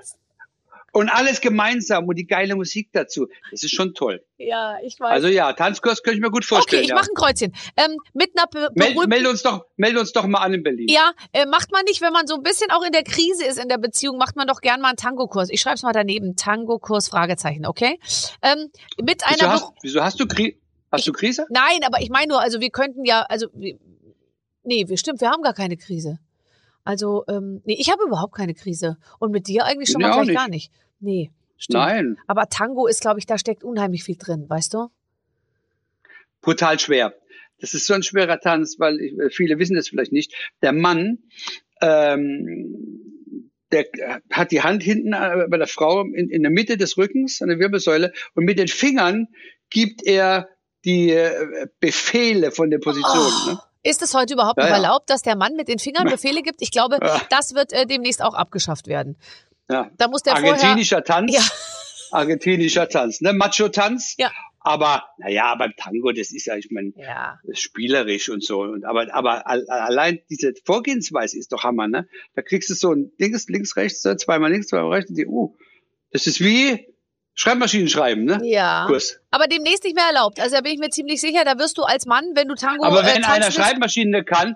[0.91, 3.27] und alles gemeinsam und die geile Musik dazu.
[3.49, 4.23] Das ist schon toll.
[4.37, 5.11] Ja, ich weiß.
[5.11, 6.83] Also ja, Tanzkurs könnte ich mir gut okay, vorstellen.
[6.83, 6.95] ich ja.
[6.95, 7.53] mache ein Kreuzchen.
[7.77, 10.87] Ähm, mit einer be Meld, meld uns doch, meld uns doch mal an in Berlin.
[10.89, 13.57] Ja, äh, macht man nicht, wenn man so ein bisschen auch in der Krise ist
[13.57, 15.49] in der Beziehung, macht man doch gern mal einen Tango-Kurs.
[15.49, 17.99] Ich schreibe es mal daneben, Tango-Kurs, Fragezeichen, okay?
[18.41, 18.69] Ähm,
[19.01, 19.53] mit Wieso einer...
[19.53, 20.59] hast, Be- wieso hast du Kri
[20.91, 21.45] hast du Krise?
[21.49, 23.47] Nein, aber ich meine nur, also wir könnten ja, also...
[23.53, 23.77] Wir,
[24.63, 26.19] nee, wir, stimmt, wir haben gar keine Krise.
[26.83, 28.97] Also, ähm, nee, ich habe überhaupt keine Krise.
[29.19, 30.37] Und mit dir eigentlich schon Nee, mal gleich nicht.
[30.37, 30.71] gar nicht.
[30.99, 31.83] Nee, stimmt.
[31.83, 34.87] Nein, Aber Tango ist, glaube ich, da steckt unheimlich viel drin, weißt du?
[36.41, 37.13] brutal schwer.
[37.59, 40.33] Das ist so ein schwerer Tanz, weil ich, äh, viele wissen das vielleicht nicht.
[40.63, 41.19] Der Mann,
[41.81, 43.85] ähm, der
[44.31, 47.49] hat die Hand hinten äh, bei der Frau in, in der Mitte des Rückens, an
[47.49, 49.27] der Wirbelsäule, und mit den Fingern
[49.69, 50.49] gibt er
[50.83, 53.31] die äh, Befehle von der Position.
[53.47, 53.51] Oh.
[53.51, 53.59] Ne?
[53.83, 54.75] Ist es heute überhaupt Ja, noch ja.
[54.77, 56.61] erlaubt, dass der Mann mit den Fingern Befehle gibt?
[56.61, 57.21] Ich glaube, Ja.
[57.29, 59.17] das wird äh, demnächst auch abgeschafft werden.
[59.69, 59.89] Ja.
[59.97, 60.53] Da muss der vorher...
[60.53, 61.33] Argentinischer Tanz.
[61.33, 61.41] Ja.
[62.11, 63.33] Argentinischer Tanz, ne?
[63.33, 64.15] Macho-Tanz.
[64.17, 64.31] Ja.
[64.63, 67.39] Aber, naja, beim Tango, das ist ja, ich meine, Ja.
[67.53, 68.61] spielerisch und so.
[68.61, 72.07] Und aber, aber al- allein diese Vorgehensweise ist doch Hammer, ne?
[72.35, 75.55] Da kriegst du so ein Ding, links, rechts, zweimal links, zweimal rechts und die, uh,
[76.11, 76.93] das ist wie
[77.33, 78.39] Schreibmaschinen schreiben, ne?
[78.43, 78.85] Ja.
[78.87, 79.19] Kurs.
[79.31, 80.39] Aber demnächst nicht mehr erlaubt.
[80.39, 82.83] Also da bin ich mir ziemlich sicher, da wirst du als Mann, wenn du Tango
[82.83, 84.55] Aber äh, wenn tanzen einer Schreibmaschine kann,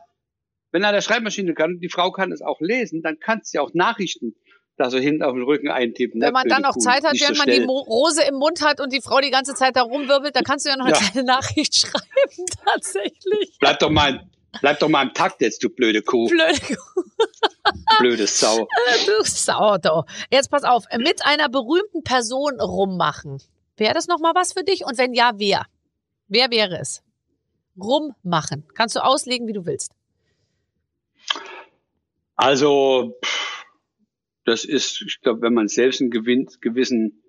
[0.71, 3.61] wenn einer Schreibmaschine kann, und die Frau kann es auch lesen, dann kannst du ja
[3.63, 4.35] auch Nachrichten
[4.77, 6.19] da so hinten auf den Rücken eintippen.
[6.19, 6.25] ne?
[6.27, 6.81] wenn man Blöde dann auch Kuh.
[6.81, 7.61] Zeit hat, Nicht während so man die.
[7.65, 10.65] Mo Rose im Mund hat und die Frau die ganze Zeit da rumwirbelt, dann kannst
[10.65, 10.99] du ja noch eine Ja.
[11.01, 13.55] kleine Nachricht schreiben, tatsächlich.
[13.61, 14.27] Bleib doch mal,
[14.61, 16.59] bleib doch mal im Takt jetzt, du blöde Kuh, Blöde
[17.99, 18.67] blöde Sau.
[19.05, 20.05] du Sauerdo.
[20.31, 23.41] Jetzt pass auf, mit einer berühmten Person rummachen.
[23.77, 24.85] Wäre das nochmal was für dich?
[24.85, 25.65] Und wenn ja, wer?
[26.27, 27.03] Wer wäre es?
[27.79, 28.65] Rummachen.
[28.73, 29.91] Kannst du auslegen, wie du willst.
[32.35, 33.19] Also,
[34.45, 37.23] das ist, ich glaube, wenn man selbst einen gewissen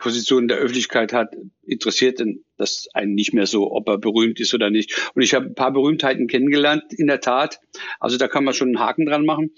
[0.00, 4.40] Position in der Öffentlichkeit hat, interessiert denn das einen nicht mehr so, ob er berühmt
[4.40, 5.12] ist oder nicht.
[5.14, 7.60] Und ich habe ein paar Berühmtheiten kennengelernt, in der Tat.
[8.00, 9.52] Also da kann man schon einen Haken dran machen,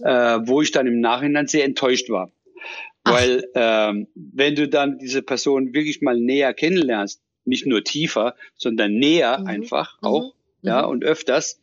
[0.00, 2.32] äh, wo ich dann im Nachhinein sehr enttäuscht war.
[3.04, 3.12] Ach.
[3.12, 8.94] Weil ähm, wenn du dann diese Person wirklich mal näher kennenlernst, nicht nur tiefer, sondern
[8.94, 9.46] näher Mhm.
[9.46, 10.08] einfach Mhm.
[10.08, 10.88] auch, ja, Mhm.
[10.90, 11.60] und öfters,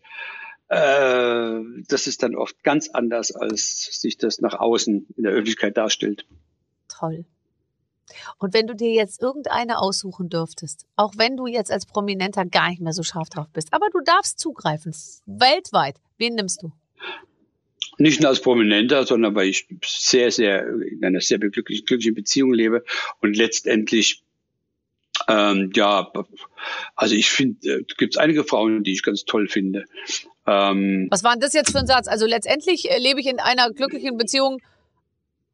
[0.68, 5.78] äh, das ist dann oft ganz anders, als sich das nach außen in der Öffentlichkeit
[5.78, 6.26] darstellt.
[6.90, 7.26] Toll.
[8.38, 12.70] Und wenn du dir jetzt irgendeine aussuchen dürftest, auch wenn du jetzt als Prominenter gar
[12.70, 14.94] nicht mehr so scharf drauf bist, aber du darfst zugreifen,
[15.26, 16.72] weltweit, wen nimmst du?
[17.98, 22.54] Nicht nur als Prominenter, sondern weil ich sehr, sehr in einer sehr glücklichen, glücklichen Beziehung
[22.54, 22.84] lebe
[23.22, 24.24] und letztendlich
[25.28, 26.12] ähm, ja,
[26.96, 29.86] also ich finde, äh, gibt es einige Frauen, die ich ganz toll finde.
[30.48, 32.08] Ähm, Was war denn das jetzt für ein Satz?
[32.08, 34.62] Also letztendlich äh, lebe ich in einer glücklichen Beziehung,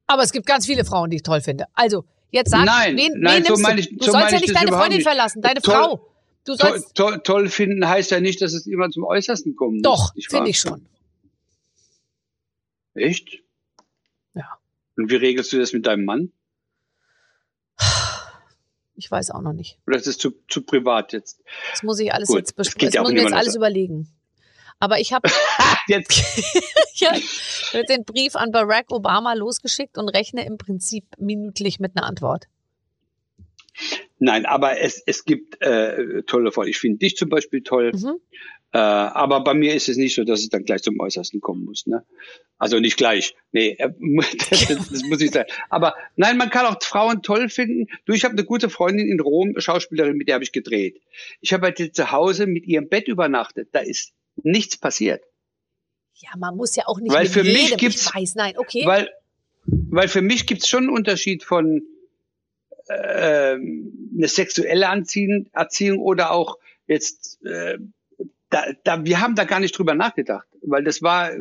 [0.08, 1.66] aber es gibt ganz viele Frauen, die ich toll finde.
[1.74, 3.90] Also jetzt sag, Nein, wen, nein, wen so meine du?
[3.90, 5.08] ich- Du so sollst ja ich nicht das deine Freundin nicht.
[5.08, 6.12] verlassen, deine Toll- Frau.
[6.46, 9.84] Du toll, sollst toll, toll finden heißt ja nicht, dass es immer zum Äußersten kommt.
[9.86, 10.86] doch, finde ich schon.
[12.94, 13.40] Echt?
[14.36, 14.58] Ja.
[14.96, 16.32] Und wie regelst du das mit deinem Mann?
[18.98, 19.78] Ich weiß auch noch nicht.
[19.88, 21.42] Oder ist das zu, zu privat jetzt?
[21.72, 22.92] Das muss ich alles Gut, jetzt das besprechen.
[22.94, 24.08] Das auch muss ich mir jetzt alles überlegen.
[24.80, 25.30] Aber ich habe
[25.88, 26.12] Jetzt.
[27.02, 27.16] hab
[27.74, 32.46] jetzt den Brief an Barack Obama losgeschickt und rechne im Prinzip minütlich mit einer Antwort.
[34.20, 36.68] Nein, aber es, es gibt äh, tolle Frauen.
[36.68, 37.92] Ich finde dich zum Beispiel toll.
[37.94, 38.20] Mhm.
[38.72, 41.66] Äh, aber bei mir ist es nicht so, dass es dann gleich zum Äußersten kommen
[41.66, 41.86] muss.
[41.86, 42.04] Ne?
[42.58, 43.36] Also nicht gleich.
[43.52, 43.90] Nee, äh,
[44.50, 45.50] das, das muss ich sagen.
[45.70, 47.88] Aber nein, man kann auch Frauen toll finden.
[48.06, 51.02] Du, ich habe eine gute Freundin in Rom, Schauspielerin, mit der habe ich gedreht.
[51.42, 53.70] Ich habe halt zu Hause mit ihrem Bett übernachtet.
[53.72, 54.14] Da ist
[54.44, 55.24] nichts passiert.
[56.16, 58.58] Ja, man muss ja auch nicht Weil mit für mich jedem, gibt's- ich weiß, nein,
[58.58, 58.86] okay.
[58.86, 59.10] Weil,
[59.66, 61.84] weil für mich gibt's schon einen Unterschied von
[62.90, 66.58] ähm, eine sexuelle Anziehung, Erziehung oder auch
[66.88, 67.78] jetzt äh,
[68.50, 71.32] da, da, wir haben da gar nicht drüber nachgedacht, weil das war,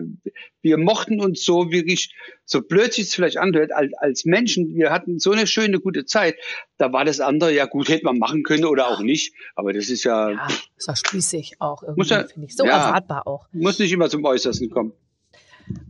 [0.62, 2.14] wir mochten uns so wirklich,
[2.45, 6.05] so blöd sich es vielleicht anhört, als, als Menschen, wir hatten so eine schöne, gute
[6.05, 6.37] Zeit,
[6.77, 9.89] da war das andere, ja gut, hätte man machen können oder auch nicht, aber das
[9.89, 12.57] ist ja, ja, ist doch spießig auch irgendwie, finde ich.
[12.57, 12.87] So ja.
[12.87, 13.47] erwartbar auch.
[13.53, 14.93] muss nicht immer zum Äußersten kommen.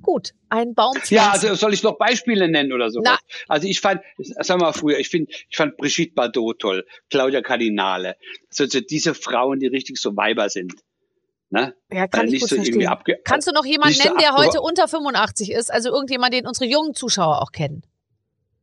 [0.03, 3.03] Gut, ein Baum Ja, also soll ich noch Beispiele nennen oder so?
[3.49, 8.17] Also ich fand, sag mal früher, ich finde, ich fand Brigitte Bardot toll, Claudia Cardinale,
[8.51, 10.75] so, so diese Frauen, die richtig so Weiber sind.
[11.55, 11.75] Ne?
[11.93, 12.89] ja, kann Also ich nicht gut so irgendwie verstehen.
[12.89, 15.71] abge Kannst du noch jemanden nicht so nennen, der heute unter 85 ist?
[15.73, 17.83] Also irgendjemand, den unsere jungen Zuschauer auch kennen.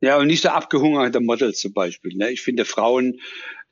[0.01, 2.15] Ja, und nicht so abgehungerte Models zum Beispiel.
[2.17, 2.31] Ne?
[2.31, 3.19] Ich finde Frauen,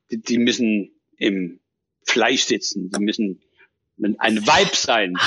[0.10, 1.60] die, die müssen im
[2.06, 3.42] Fleisch sitzen, die müssen
[4.20, 5.18] ein Vibe sein.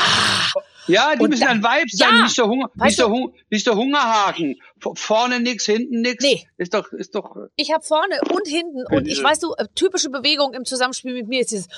[0.87, 1.23] Ja, die Ah.
[1.23, 3.75] Und müssen ein Vibe sein, Ja, nicht so Hunger, nicht so, du- Hung, nicht so
[3.77, 4.61] Hungerhaken.
[4.95, 6.25] Vorne nix, hinten nix.
[6.25, 6.47] Nee.
[6.57, 7.37] Ist doch, ist doch.
[7.57, 11.13] Ich habe vorne und hinten und ich Äh, weiß du, äh, typische Bewegung im Zusammenspiel
[11.13, 11.69] mit mir ist dieses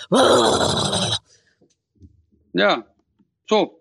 [2.55, 2.87] Ja,
[3.47, 3.81] so.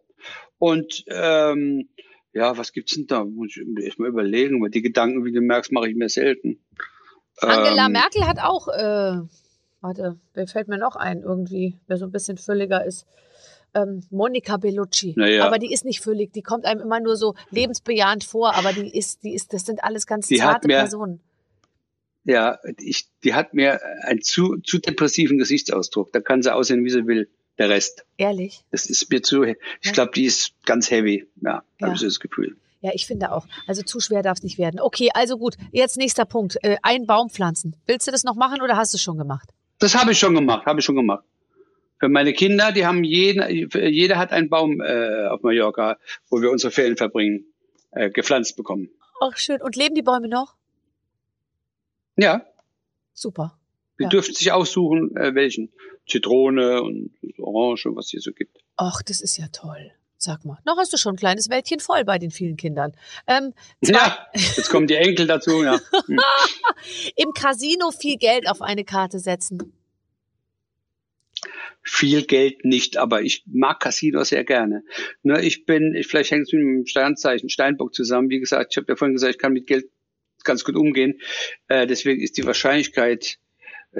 [0.59, 1.87] Und ähm,
[2.33, 3.23] ja, was gibt's denn da?
[3.23, 6.59] Muss ich erst mal überlegen, weil die Gedanken, wie du merkst, mache ich mir selten.
[7.37, 9.21] Angela Ähm, Merkel hat auch, äh,
[9.81, 13.05] warte, wer fällt mir noch ein irgendwie, wer so ein bisschen fülliger ist?
[13.75, 15.15] Ähm, Monika Bellucci.
[15.17, 15.45] Ja.
[15.47, 18.95] Aber die ist nicht füllig, die kommt einem immer nur so lebensbejahend vor, aber die
[18.95, 21.19] ist, die ist, das sind alles ganz Die zarte mir- Personen.
[22.25, 26.13] Ja, ich, die hat mir einen zu, zu depressiven Gesichtsausdruck.
[26.13, 27.29] Da kann sie aussehen, wie sie will.
[27.57, 28.05] Der Rest.
[28.17, 28.63] Ehrlich?
[28.71, 31.27] Das ist mir zu, ich glaube, die ist ganz heavy.
[31.41, 31.85] Ja, Ja.
[31.87, 32.57] habe ich so das Gefühl.
[32.81, 33.47] Ja, ich finde auch.
[33.67, 34.79] Also zu schwer darf es nicht werden.
[34.81, 35.55] Okay, also gut.
[35.71, 36.57] Jetzt nächster Punkt.
[36.63, 37.75] Äh, ein Baum pflanzen.
[37.85, 39.49] Willst du das noch machen oder hast du es schon gemacht?
[39.79, 41.23] Das habe ich schon gemacht, habe ich schon gemacht.
[41.99, 45.97] Für meine Kinder, die haben jeden, jeder hat einen Baum äh, auf Mallorca,
[46.29, 47.45] wo wir unsere Ferien verbringen,
[47.91, 48.89] äh, gepflanzt bekommen.
[49.21, 49.61] Ach, schön.
[49.61, 50.55] Und leben die Bäume noch?
[52.17, 52.45] Ja,
[53.13, 53.57] Super.
[53.99, 54.09] die Ja.
[54.09, 55.71] dürfen sich aussuchen, äh, welchen.
[56.07, 58.57] Zitrone und Orange und was hier so gibt.
[58.77, 59.91] Ach, das ist ja toll.
[60.17, 62.93] Sag mal, noch hast du schon ein kleines Wäldchen voll bei den vielen Kindern.
[63.27, 65.63] Ähm, Ja, jetzt kommen die Enkel dazu.
[65.63, 65.79] Ja.
[66.05, 66.17] Hm.
[67.15, 69.73] Im Casino viel Geld auf eine Karte setzen.
[71.81, 74.83] Viel Geld nicht, aber ich mag Casinos sehr gerne.
[75.21, 78.29] Nur ich bin, ich, vielleicht hängt es mit dem Sternzeichen Steinbock zusammen.
[78.29, 79.89] Wie gesagt, ich habe ja vorhin gesagt, ich kann mit Geld
[80.43, 81.19] ganz gut umgehen.
[81.67, 83.39] Äh, deswegen ist die Wahrscheinlichkeit,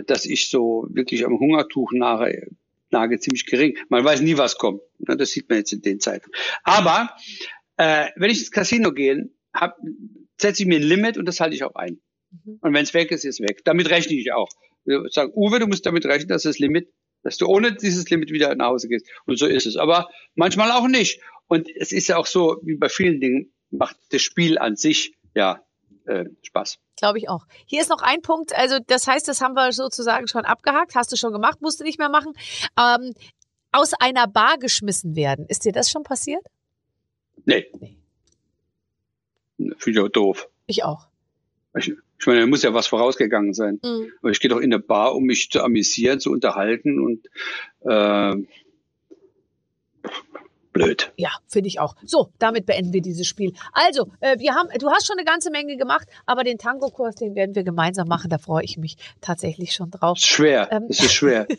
[0.06, 2.48] dass ich so wirklich am Hungertuch nahe,
[2.91, 3.78] nage, ziemlich gering.
[3.89, 4.82] Man weiß nie, was kommt.
[5.00, 6.32] Ne, Das sieht man jetzt in den Zeiten.
[6.64, 7.16] Aber
[7.78, 9.78] äh, wenn ich ins Casino gehe, hab,
[10.38, 12.00] setze ich mir ein Limit und das halte ich auch ein.
[12.32, 12.60] Mhm.
[12.62, 13.62] Und wenn es weg ist, ist es weg.
[13.66, 14.50] Damit rechne ich auch.
[14.86, 16.89] Ich sage, Uwe, du musst damit rechnen, dass das Limit,
[17.24, 19.08] dass du ohne dieses Limit wieder nach Hause gehst.
[19.26, 19.78] Und so ist es.
[19.78, 21.22] Aber manchmal auch nicht.
[21.48, 25.16] Und es ist ja auch so, wie bei vielen Dingen, macht das Spiel an sich
[25.34, 25.64] ja
[26.06, 26.80] äh, Spaß.
[26.97, 27.45] Glaube ich auch.
[27.66, 28.54] Hier ist noch ein Punkt.
[28.56, 30.95] Also, das heißt, das haben wir sozusagen schon abgehakt.
[30.95, 32.34] Hast du schon gemacht, musst du nicht mehr machen.
[32.80, 33.14] Ähm,
[33.72, 35.45] aus einer Bar geschmissen werden.
[35.47, 36.45] Ist dir das schon passiert?
[37.45, 37.66] Nee.
[37.80, 37.97] Nee.
[39.78, 40.49] Finde ich auch doof.
[40.68, 41.08] Ich auch.
[41.76, 43.80] Ich, ich meine, da muss ja was vorausgegangen sein.
[43.84, 44.12] Mhm.
[44.22, 47.28] Aber ich gehe doch in eine Bar, um mich zu amüsieren, zu unterhalten und
[47.82, 48.36] äh,
[50.74, 51.13] blöd.
[51.15, 51.95] Ja, finde ich auch.
[52.03, 53.53] So, damit beenden wir dieses Spiel.
[53.71, 57.36] Also, äh, wir haben, du hast schon eine ganze Menge gemacht, aber den Tango-Kurs, den
[57.36, 58.30] werden wir gemeinsam machen.
[58.30, 60.17] Da freue ich mich tatsächlich schon drauf.
[60.17, 60.69] Schwer.
[60.71, 60.88] Ähm.
[60.89, 61.47] Es ist schwer.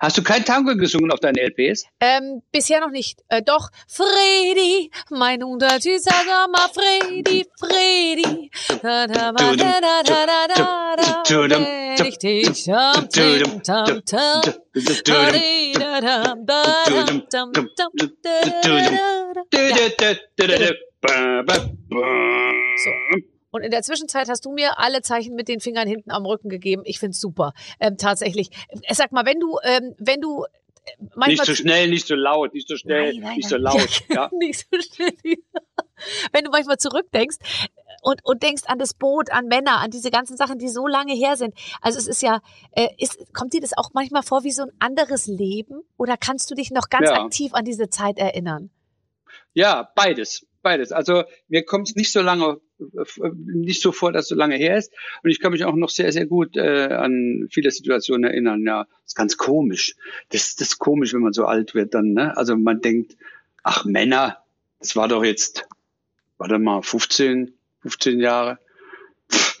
[0.00, 1.84] Hast du kein Tango gesungen auf deinen LPs?
[2.00, 3.20] Ähm, bisher noch nicht.
[3.28, 8.50] Äh, doch, Freddy, mein Untertitel, sag mal, Freddy, Freddy.
[8.82, 13.08] Da, da, da, da, da, da, da, ich dich tam,
[14.04, 14.36] tam.
[22.76, 22.90] So.
[23.50, 26.48] Und in der Zwischenzeit hast du mir alle Zeichen mit den Fingern hinten am Rücken
[26.48, 26.82] gegeben.
[26.84, 27.52] Ich find's super.
[27.80, 28.50] Ähm, tatsächlich.
[28.68, 30.48] Äh, Sag mal, wenn du, ähm, wenn du äh,
[31.14, 34.02] manchmal Nicht so schnell, nicht so laut, nicht so schnell, Nein, nein, nicht so laut.
[34.08, 34.30] Ja.
[34.32, 35.12] nicht so schnell.
[36.32, 37.36] Wenn du manchmal zurückdenkst
[38.02, 41.12] und, und denkst an das Boot, an Männer, an diese ganzen Sachen, die so lange
[41.12, 41.54] her sind.
[41.82, 42.40] Also es ist ja,
[42.72, 45.82] äh, ist, kommt dir das auch manchmal vor wie so ein anderes Leben?
[45.98, 47.22] Oder kannst du dich noch ganz Ja.
[47.24, 48.70] aktiv an diese Zeit erinnern?
[49.52, 50.46] Ja, beides.
[50.62, 50.92] Beides.
[50.92, 52.56] Also mir kommt es nicht so lange, äh,
[53.34, 54.92] nicht so vor, dass es so lange her ist.
[55.22, 58.64] Und ich kann mich auch noch sehr, sehr gut äh, an viele Situationen erinnern.
[58.66, 59.94] Ja, ist ganz komisch.
[60.30, 62.12] Das, das ist komisch, wenn man so alt wird dann.
[62.12, 62.36] Ne?
[62.36, 63.16] Also man denkt,
[63.62, 64.38] ach Männer,
[64.78, 65.66] das war doch jetzt,
[66.38, 68.58] warte mal, 15, 15 Jahre.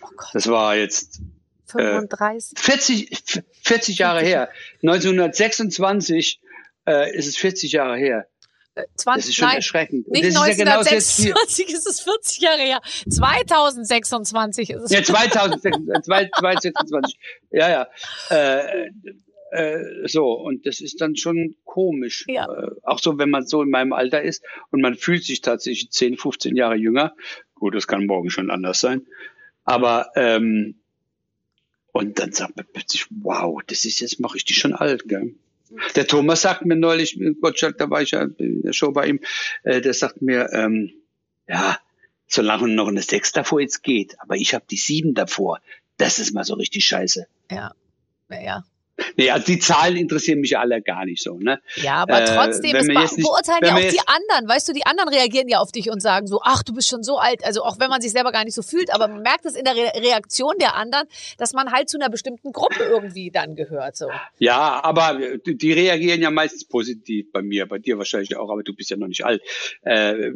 [0.02, 1.20] Oh Gott, Das war jetzt
[1.66, 2.58] 35.
[2.58, 4.48] 40, 40 Jahre her.
[4.82, 6.40] 1926
[6.86, 8.26] äh, ist es 40 Jahre her.
[8.74, 10.06] Äh, Das 20, ist schon nein, erschreckend.
[10.06, 11.34] Und nicht das ist ja.
[11.34, 12.80] 1926 ist es 40 Jahre her.
[13.08, 14.90] 2026 ist es.
[14.90, 17.18] Ja, 2026, 2026.
[17.50, 17.88] Ja, ja.
[18.30, 18.90] Äh,
[19.50, 22.24] äh, so, und das ist dann schon komisch.
[22.28, 22.46] Ja.
[22.46, 25.90] Äh, auch so, wenn man so in meinem Alter ist und man fühlt sich tatsächlich
[25.90, 27.14] 10, 15 Jahre jünger.
[27.54, 29.06] Gut, das kann morgen schon anders sein.
[29.64, 30.76] Aber, ähm,
[31.92, 35.34] und dann sagt man plötzlich, wow, das ist jetzt mal richtig schon alt, gell?
[35.94, 38.26] Der Thomas sagt mir neulich, Gottschalk, da war ich ja
[38.70, 39.20] Show bei ihm,
[39.62, 40.92] äh, der sagt mir, ähm,
[41.48, 41.78] ja,
[42.26, 45.60] solange noch eine Sechs davor jetzt geht, aber ich habe die Sieben davor,
[45.96, 47.26] das ist mal so richtig scheiße.
[48.30, 48.64] Ja,
[49.16, 49.34] ja.
[49.34, 51.60] Also die Zahlen interessieren mich alle gar nicht so, ne?
[51.76, 54.48] Ja, aber Äh, trotzdem, wenn es beurteilen ja auch die anderen.
[54.48, 57.02] Weißt du, die anderen reagieren ja auf dich und sagen so, ach, du bist schon
[57.02, 57.44] so alt.
[57.44, 59.64] Also auch wenn man sich selber gar nicht so fühlt, aber man merkt es in
[59.64, 61.06] der Re Reaktion der anderen,
[61.38, 63.96] dass man halt zu einer bestimmten Gruppe irgendwie dann gehört.
[63.96, 64.08] So.
[64.38, 68.62] Ja, aber die, die reagieren ja meistens positiv bei mir, bei dir wahrscheinlich auch, aber
[68.62, 69.42] du bist ja noch nicht alt.
[69.82, 70.30] Äh,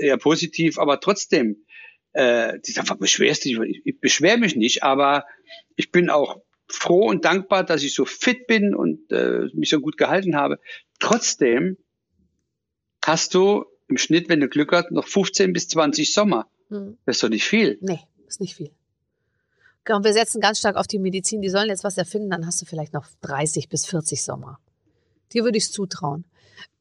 [0.00, 1.64] eher positiv, aber trotzdem,
[2.12, 5.24] äh, die sagen, beschwerst dich, ich, ich beschwere mich nicht, aber
[5.76, 9.80] ich bin auch froh und dankbar, dass ich so fit bin und äh, mich so
[9.80, 10.58] gut gehalten habe.
[10.98, 11.76] Trotzdem
[13.04, 16.48] hast du im Schnitt, wenn du Glück hast, noch 15 bis 20 Sommer.
[16.68, 16.96] Hm.
[17.04, 17.78] Das ist doch nicht viel.
[17.80, 18.70] Nee, ist nicht viel.
[19.86, 21.42] Und wir setzen ganz stark auf die Medizin.
[21.42, 24.58] Die sollen jetzt was erfinden, dann hast du vielleicht noch 30 bis 40 Sommer.
[25.32, 26.24] Dir würde ich es zutrauen.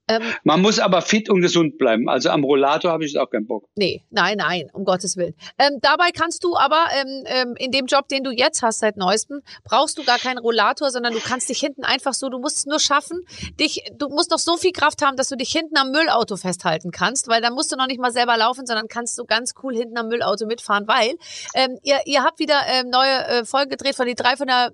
[0.09, 2.09] Ähm, Man muss aber fit und gesund bleiben.
[2.09, 3.69] Also am Rollator habe ich jetzt auch keinen Bock.
[3.75, 5.33] Nee, nein, nein, um Gottes Willen.
[5.57, 8.97] Ähm, dabei kannst du aber ähm, ähm, in dem Job, den du jetzt hast seit
[8.97, 12.57] neuestem, brauchst du gar keinen Rollator, sondern du kannst dich hinten einfach so, du musst
[12.57, 13.21] es nur schaffen,
[13.59, 16.91] dich, du musst doch so viel Kraft haben, dass du dich hinten am Müllauto festhalten
[16.91, 19.73] kannst, weil dann musst du noch nicht mal selber laufen, sondern kannst du ganz cool
[19.73, 21.15] hinten am Müllauto mitfahren, weil
[21.55, 24.73] ähm, ihr, ihr habt wieder ähm, neue äh, Folgen gedreht von die drei von der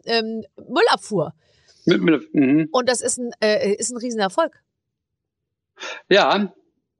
[0.67, 1.33] Müllabfuhr
[1.85, 2.67] Mit, mit, mhm.
[2.71, 4.59] und das ist ein, äh, ist ein Riesenerfolg.
[6.09, 6.53] Ja,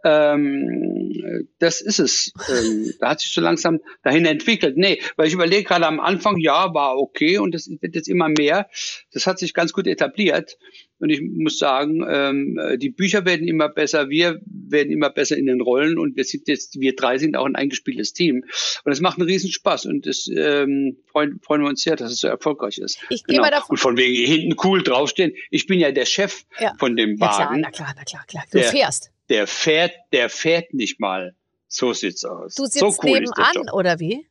[0.03, 2.32] ähm, das ist es.
[2.49, 4.77] Ähm, da hat sich so langsam dahin entwickelt.
[4.77, 8.30] Nee, weil ich überlege gerade am Anfang, ja, war okay und das wird jetzt immer
[8.30, 8.69] mehr.
[9.11, 10.57] Das hat sich ganz gut etabliert.
[11.00, 15.45] Und ich muss sagen, ähm, die Bücher werden immer besser, wir werden immer besser in
[15.45, 18.43] den Rollen und wir sind jetzt, wir drei sind auch ein eingespieltes Team.
[18.84, 22.12] Und es macht einen riesen Spaß und das ähm, freuen, freuen wir uns sehr, dass
[22.12, 23.00] es so erfolgreich ist.
[23.10, 23.43] Ich gehe Genau.
[23.43, 23.72] mal davon.
[23.76, 25.34] Und von wegen hinten cool draufstehen.
[25.52, 26.74] Ich bin ja der Chef Ja.
[26.78, 28.43] von dem Ja, klar, Wagen na klar, na klar, klar.
[28.52, 29.12] Du Der- fährst.
[29.30, 31.34] der fährt, der fährt nicht mal.
[31.70, 32.56] So sieht's aus.
[32.56, 34.26] Du sitzt so cool nebenan, oder wie?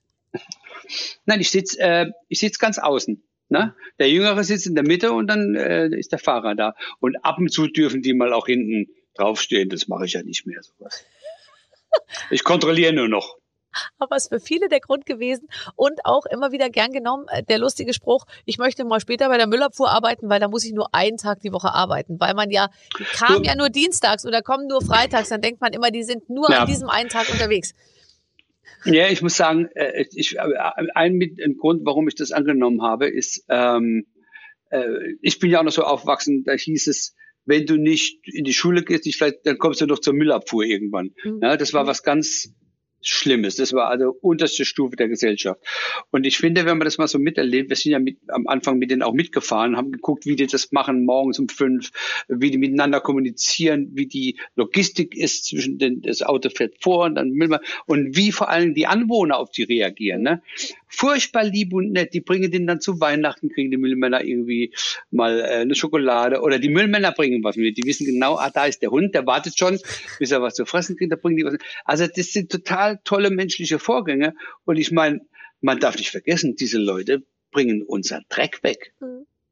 [1.27, 3.23] Nein, ich sitz, äh, ich sitz ganz außen.
[3.51, 3.75] Ne?
[3.99, 6.75] Der Jüngere sitzt in der Mitte und dann äh, ist der Fahrer da.
[7.01, 9.69] Und ab und zu dürfen die mal auch hinten draufstehen.
[9.71, 11.05] Das mache ich ja nicht mehr sowas.
[12.31, 13.37] Ich kontrolliere nur noch.
[13.99, 17.43] aber es ist für viele der Grund gewesen und auch immer wieder gern genommen äh,
[17.43, 20.73] der lustige Spruch, ich möchte mal später bei der Müllabfuhr arbeiten, weil da muss ich
[20.73, 22.69] nur einen Tag die Woche arbeiten, weil man ja,
[22.99, 26.29] die kamen ja nur dienstags oder kommen nur freitags, dann denkt man immer, die sind
[26.29, 26.61] nur Ja.
[26.61, 27.75] an diesem einen Tag unterwegs.
[28.85, 30.41] Ja, ich muss sagen, äh, ich, äh,
[30.95, 34.07] ein, ein Grund, warum ich das angenommen habe, ist, ähm,
[34.71, 37.15] äh, ich bin ja auch noch so aufgewachsen, da hieß es,
[37.45, 40.65] wenn du nicht in die Schule gehst, nicht vielleicht, dann kommst du doch zur Müllabfuhr
[40.65, 41.15] irgendwann.
[41.25, 41.41] Mhm.
[41.43, 42.55] Ja, das war was ganz
[43.01, 43.57] Schlimmes.
[43.57, 45.61] Das war also unterste Stufe der Gesellschaft.
[46.11, 48.79] Und ich finde, wenn man das mal so miterlebt, wir sind ja mit, am Anfang
[48.79, 51.91] mit denen auch mitgefahren, haben geguckt, wie die das machen morgens um fünf,
[52.29, 57.15] wie die miteinander kommunizieren, wie die Logistik ist zwischen den, das Auto fährt vor und
[57.15, 60.23] dann will man, und wie vor allem die Anwohner auf die reagieren.
[60.23, 60.43] Ne?
[60.89, 62.15] Furchtbar lieb und nett.
[62.15, 64.73] Die bringen den dann zu Weihnachten, kriegen die Müllmänner irgendwie
[65.11, 67.77] mal äh, eine Schokolade oder die Müllmänner bringen was mit.
[67.77, 69.79] Die wissen genau, ah, da ist der Hund, der wartet schon,
[70.19, 71.57] bis er was zu fressen kriegt, da bringen die was.
[71.85, 74.35] Also das sind total tolle menschliche Vorgänge.
[74.65, 75.21] Und ich meine,
[75.61, 78.95] man darf nicht vergessen, diese Leute bringen unseren Dreck weg.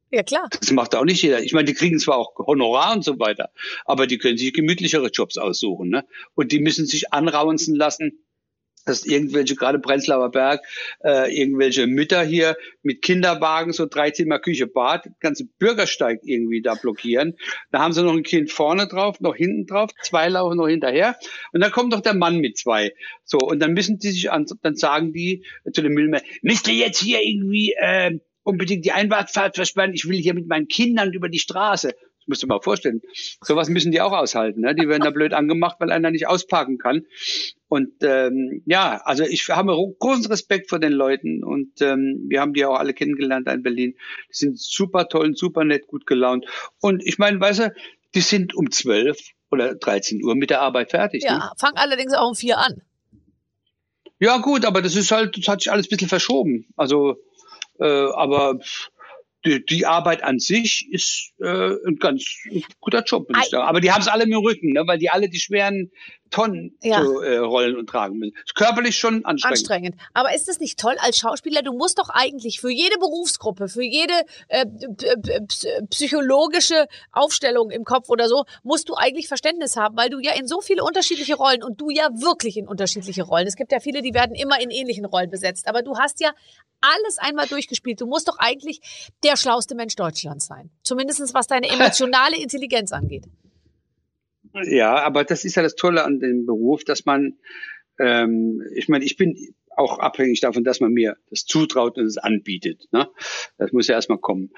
[0.09, 0.47] Ja, klar.
[0.57, 1.41] Das macht auch nicht jeder.
[1.41, 3.51] Ich meine, die kriegen zwar auch Honorar und so weiter,
[3.85, 5.89] aber die können sich gemütlichere Jobs aussuchen.
[5.89, 6.05] Ne?
[6.33, 8.23] Und die müssen sich anraunzen lassen,
[8.87, 10.61] dass irgendwelche, gerade Prenzlauer Berg,
[11.03, 16.75] äh, irgendwelche Mütter hier mit Kinderwagen, so drei Zimmer Küche, Bad, ganzen Bürgersteig irgendwie da
[16.75, 17.35] blockieren.
[17.71, 21.15] Da haben sie noch ein Kind vorne drauf, noch hinten drauf, zwei laufen noch hinterher
[21.51, 22.93] und dann kommt doch der Mann mit zwei.
[23.23, 26.75] So, und dann müssen die sich an, dann sagen die zu dem Müllmann, müsst ihr
[26.75, 31.27] jetzt hier irgendwie äh, unbedingt die Einbahnfahrt versperren, ich will hier mit meinen Kindern über
[31.27, 31.93] die Straße.
[32.27, 33.01] Musst du mal vorstellen.
[33.41, 34.61] Sowas müssen die auch aushalten.
[34.61, 34.75] Ne?
[34.75, 37.05] Die werden da blöd angemacht, weil einer nicht ausparken kann.
[37.69, 42.53] Und ähm, ja, also ich habe großen Respekt vor den Leuten und ähm, wir haben
[42.53, 43.95] die auch alle kennengelernt in Berlin.
[44.29, 46.45] Die sind super toll, super nett, gut gelaunt.
[46.81, 47.73] Und ich meine, weißt du,
[48.15, 49.17] die sind um 12
[49.51, 51.23] oder 13 Uhr mit der Arbeit fertig.
[51.23, 51.51] Ja, Ne?
[51.57, 52.81] fang allerdings auch um vier an.
[54.19, 56.67] Ja gut, aber das ist halt, das hat sich alles ein bisschen verschoben.
[56.75, 57.17] Also,
[57.79, 58.59] äh, aber
[59.47, 62.25] die, die Arbeit an sich ist äh, ein ganz
[62.79, 63.67] guter Job, würde ich sagen.
[63.67, 64.83] Aber die haben es alle im Rücken, ne?
[64.85, 65.91] weil die alle die schweren
[66.29, 67.03] Tonnen Ja.
[67.03, 68.35] so, äh, rollen und tragen müssen.
[68.45, 69.57] Ist körperlich schon anstrengend.
[69.57, 69.95] Anstrengend.
[70.13, 71.61] Aber ist es nicht toll als Schauspieler?
[71.61, 74.13] Du musst doch eigentlich für jede Berufsgruppe, für jede
[74.47, 74.65] äh,
[75.89, 80.47] psychologische Aufstellung im Kopf oder so, musst du eigentlich Verständnis haben, weil du ja in
[80.47, 83.47] so viele unterschiedliche Rollen und du ja wirklich in unterschiedliche Rollen.
[83.47, 86.31] Es gibt ja viele, die werden immer in ähnlichen Rollen besetzt, aber du hast ja
[86.81, 88.01] alles einmal durchgespielt.
[88.01, 88.81] Du musst doch eigentlich
[89.23, 90.69] der schlauste Mensch Deutschlands sein.
[90.83, 93.25] Zumindest was deine emotionale Intelligenz angeht.
[94.65, 97.37] Ja, aber das ist ja das Tolle an dem Beruf, dass man,
[97.99, 99.35] ähm, ich meine, ich bin
[99.75, 102.87] auch abhängig davon, dass man mir das zutraut und es anbietet.
[102.91, 103.07] Ne?
[103.57, 104.51] Das muss ja erstmal kommen.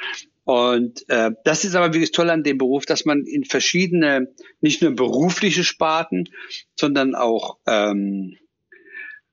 [0.45, 4.81] Und äh, das ist aber wirklich toll an dem Beruf, dass man in verschiedene, nicht
[4.81, 6.29] nur berufliche Sparten,
[6.75, 8.37] sondern auch ähm,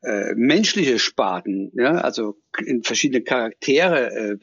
[0.02, 4.38] äh, menschliche Sparten, ja, also in verschiedene Charaktere,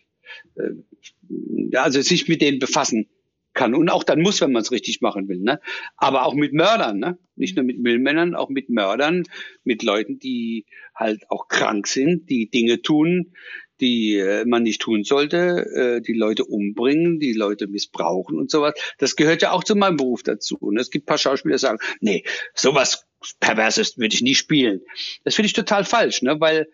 [0.57, 3.09] äh, äh, also sich mit denen befassen
[3.53, 5.39] kann und auch dann muss, wenn man es richtig machen will.
[5.39, 5.59] Ne?
[5.95, 7.17] Aber auch mit Mördern, ne?
[7.35, 9.23] nicht nur mit Müllmännern, auch mit Mördern,
[9.63, 13.33] mit Leuten, die halt auch krank sind, die Dinge tun,
[13.79, 18.73] die äh, man nicht tun sollte, äh, die Leute umbringen, die Leute missbrauchen und sowas.
[18.97, 20.57] Das gehört ja auch zu meinem Beruf dazu.
[20.57, 22.23] Und es gibt paar Schauspieler, die sagen, nee,
[22.53, 23.07] sowas
[23.39, 24.81] Perverses würde ich nie spielen.
[25.23, 26.39] Das finde ich total falsch, ne?
[26.39, 26.67] weil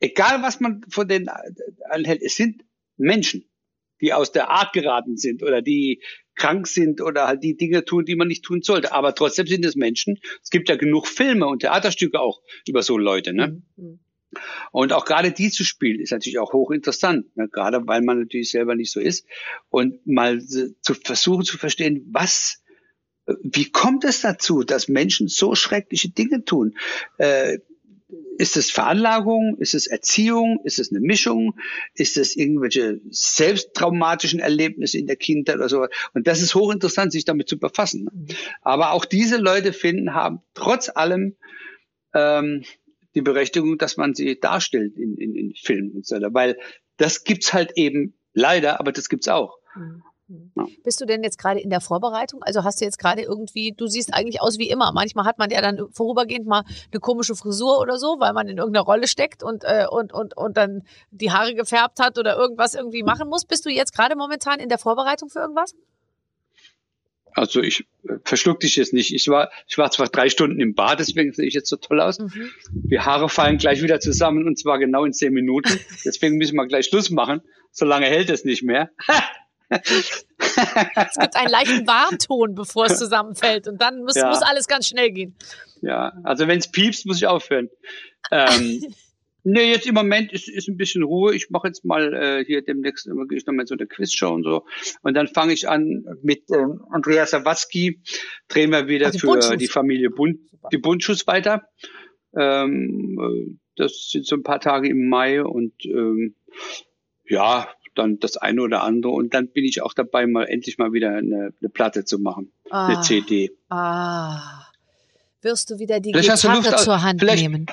[0.00, 1.28] egal was man von denen
[1.88, 2.64] anhält, es sind
[2.96, 3.48] Menschen
[4.00, 6.00] die aus der Art geraten sind oder die
[6.34, 8.92] krank sind oder halt die Dinge tun, die man nicht tun sollte.
[8.92, 10.20] Aber trotzdem sind es Menschen.
[10.42, 13.32] Es gibt ja genug Filme und Theaterstücke auch über so Leute.
[13.32, 13.62] Ne?
[13.76, 14.00] Mhm.
[14.70, 17.48] Und auch gerade die zu spielen, ist natürlich auch hochinteressant, ne?
[17.48, 19.26] gerade weil man natürlich selber nicht so ist.
[19.70, 22.62] Und mal zu versuchen zu verstehen, was,
[23.42, 26.76] wie kommt es dazu, dass Menschen so schreckliche Dinge tun?
[27.16, 27.58] Äh,
[28.38, 29.56] ist es Veranlagung?
[29.58, 30.60] Ist es Erziehung?
[30.64, 31.58] Ist es eine Mischung?
[31.94, 35.86] Ist es irgendwelche selbsttraumatischen Erlebnisse in der Kindheit oder so?
[36.14, 38.28] Und das ist hochinteressant, sich damit zu befassen.
[38.62, 41.36] Aber auch diese Leute finden, haben trotz allem
[42.14, 42.64] ähm,
[43.14, 46.32] die Berechtigung, dass man sie darstellt in, in, in Filmen und so weiter.
[46.32, 46.58] Weil
[46.98, 49.58] das gibt's halt eben leider, aber das gibt's auch.
[50.28, 50.66] Ja.
[50.82, 52.42] Bist du denn jetzt gerade in der Vorbereitung?
[52.42, 54.92] Also hast du jetzt gerade irgendwie, du siehst eigentlich aus wie immer.
[54.92, 58.58] Manchmal hat man ja dann vorübergehend mal eine komische Frisur oder so, weil man in
[58.58, 62.74] irgendeiner Rolle steckt und, äh, und, und, und dann die Haare gefärbt hat oder irgendwas
[62.74, 63.44] irgendwie machen muss.
[63.44, 65.74] Bist du jetzt gerade momentan in der Vorbereitung für irgendwas?
[67.36, 69.14] Also ich äh, verschluck dich jetzt nicht.
[69.14, 72.00] Ich war, ich war zwar drei Stunden im Bad, deswegen sehe ich jetzt so toll
[72.00, 72.18] aus.
[72.18, 72.50] Mhm.
[72.72, 75.78] Die Haare fallen gleich wieder zusammen und zwar genau in zehn Minuten.
[76.04, 77.42] Deswegen müssen wir gleich Schluss machen.
[77.70, 78.90] So lange hält es nicht mehr.
[79.68, 84.28] Es gibt einen leichten Warnton, bevor es zusammenfällt und dann muss, Ja.
[84.28, 85.34] muss alles ganz schnell gehen.
[85.82, 87.68] Ja, also wenn es piepst, muss ich aufhören.
[88.30, 88.82] Ähm,
[89.44, 91.34] nee, jetzt im Moment ist, ist ein bisschen Ruhe.
[91.34, 93.86] Ich mache jetzt mal äh, hier demnächst immer gehe ich noch mal in so eine
[93.86, 94.64] Quizshow und so.
[95.02, 98.00] Und dann fange ich an mit ähm, Andreas Sawatzki,
[98.48, 100.38] drehen wir wieder die für die Familie Bund,
[100.72, 101.68] die Buntschuss weiter.
[102.36, 106.34] Ähm, äh, das sind so ein paar Tage im Mai und ähm,
[107.28, 109.12] ja, dann das eine oder andere.
[109.12, 112.52] Und dann bin ich auch dabei, mal endlich mal wieder eine, eine Platte zu machen,
[112.70, 113.02] eine Ah.
[113.02, 113.50] CD.
[113.70, 114.62] Ah.
[115.42, 117.66] wirst du wieder die Vielleicht Gitarre Lust auf, zur Hand vielleicht, nehmen.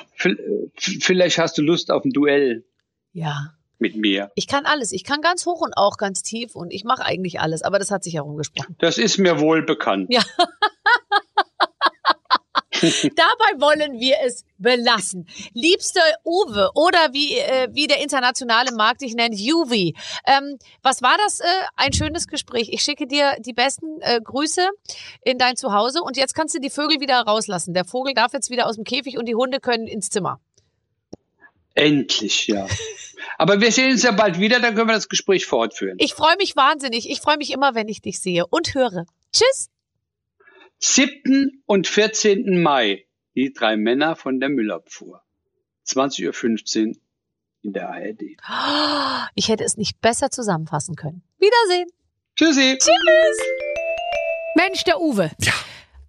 [0.76, 2.64] Vielleicht hast du Lust auf ein Duell
[3.12, 3.54] Ja.
[3.78, 4.30] mit mir.
[4.36, 4.92] Ich kann alles.
[4.92, 7.90] Ich kann ganz hoch und auch ganz tief und ich mache eigentlich alles, aber das
[7.90, 8.76] hat sich herumgesprochen.
[8.78, 10.06] Das ist mir wohl bekannt.
[10.10, 10.22] Ja.
[12.82, 15.28] Dabei wollen wir es belassen.
[15.52, 19.94] Liebster Uwe oder wie, äh, wie der internationale Markt dich nennt, Juvi.
[20.26, 21.40] Ähm, was war das?
[21.40, 21.46] Äh,
[21.76, 22.70] ein schönes Gespräch.
[22.72, 24.68] Ich schicke dir die besten äh, Grüße
[25.24, 27.74] in dein Zuhause und jetzt kannst du die Vögel wieder rauslassen.
[27.74, 30.40] Der Vogel darf jetzt wieder aus dem Käfig und die Hunde können ins Zimmer.
[31.74, 32.66] Endlich, ja.
[33.38, 35.96] Aber wir sehen uns ja bald wieder, dann können wir das Gespräch fortführen.
[35.98, 37.10] Ich freue mich wahnsinnig.
[37.10, 39.06] Ich freue mich immer, wenn ich dich sehe und höre.
[39.32, 39.68] Tschüss.
[40.78, 41.62] 7.
[41.66, 42.62] und 14.
[42.62, 43.04] Mai,
[43.34, 45.22] die drei Männer von der Müllabfuhr.
[45.86, 46.94] 20.15 Uhr
[47.62, 48.22] in der ARD.
[49.36, 51.22] Ich hätte es nicht besser zusammenfassen können.
[51.38, 51.88] Wiedersehen.
[52.36, 52.78] Tschüssi.
[54.56, 55.30] Mensch, der Uwe.
[55.40, 55.52] Ja.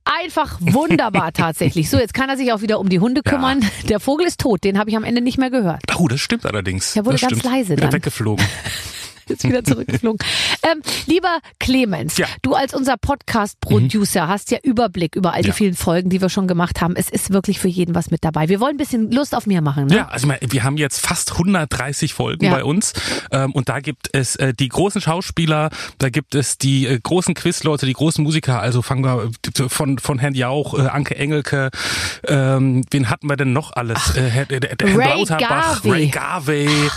[0.03, 1.89] Einfach wunderbar tatsächlich.
[1.89, 3.65] So, jetzt kann er sich auch wieder um die Hunde kümmern.
[3.89, 5.81] Der Vogel ist tot, den habe ich am Ende nicht mehr gehört.
[5.97, 6.93] Oh, das stimmt allerdings.
[6.93, 7.53] Der wurde das ganz stimmt.
[7.53, 7.93] leise Wieder dann.
[7.93, 8.45] weggeflogen.
[9.29, 10.19] Ist wieder zurückgeflogen.
[10.63, 12.27] ähm, lieber Clemens, Ja.
[12.41, 15.53] du als unser Podcast-Producer hast ja Überblick über all die Ja.
[15.53, 16.95] vielen Folgen, die wir schon gemacht haben.
[16.95, 18.49] Es ist wirklich für jeden was mit dabei.
[18.49, 19.87] Wir wollen ein bisschen Lust auf mehr machen.
[19.87, 19.95] Ne?
[19.97, 22.51] Ja, also wir haben jetzt fast 130 Folgen Ja.
[22.51, 22.93] bei uns
[23.31, 27.33] ähm, und da gibt es äh, die großen Schauspieler, da gibt es die äh, großen
[27.33, 28.59] Quizleute, die großen Musiker.
[28.61, 31.69] Also fangen wir äh, von von Herrn Jauch, äh, Anke Engelke,
[32.27, 34.15] ähm, wen hatten wir denn noch alles?
[34.15, 35.91] äh, Herr, der, der Herr Ray Lauterbach, Garvey.
[35.91, 36.89] Ray Garvey, Äh,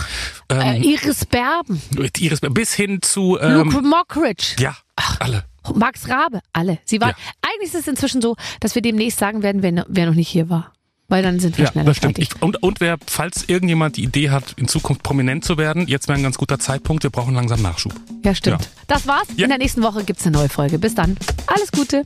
[0.49, 1.81] ähm, Iris Berben,
[2.17, 4.75] Iris, bis hin zu ähm, Luke Mockridge, ja
[5.19, 5.43] alle.
[5.75, 6.79] Max Rabe, alle.
[6.85, 7.09] Sie waren.
[7.11, 7.15] Ja.
[7.41, 10.49] Eigentlich ist es inzwischen so, dass wir demnächst sagen werden, wer, wer noch nicht hier
[10.49, 10.73] war.
[11.09, 12.17] Weil dann sind wir Ja, schneller das stimmt.
[12.17, 12.35] fertig.
[12.35, 16.07] Ich, und, und wer, falls irgendjemand die Idee hat, in Zukunft prominent zu werden, jetzt
[16.07, 17.03] wäre ein ganz guter Zeitpunkt.
[17.03, 17.93] Wir brauchen langsam Nachschub.
[18.23, 18.61] Ja, stimmt.
[18.63, 18.67] Ja.
[18.87, 19.27] Das war's.
[19.35, 19.43] Ja.
[19.45, 20.79] In der nächsten Woche gibt's eine neue Folge.
[20.79, 21.17] Bis dann.
[21.47, 22.03] Alles Gute.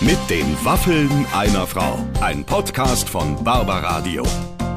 [0.00, 2.04] Mit den Waffeln einer Frau.
[2.20, 4.24] Ein Podcast von Barbaradio.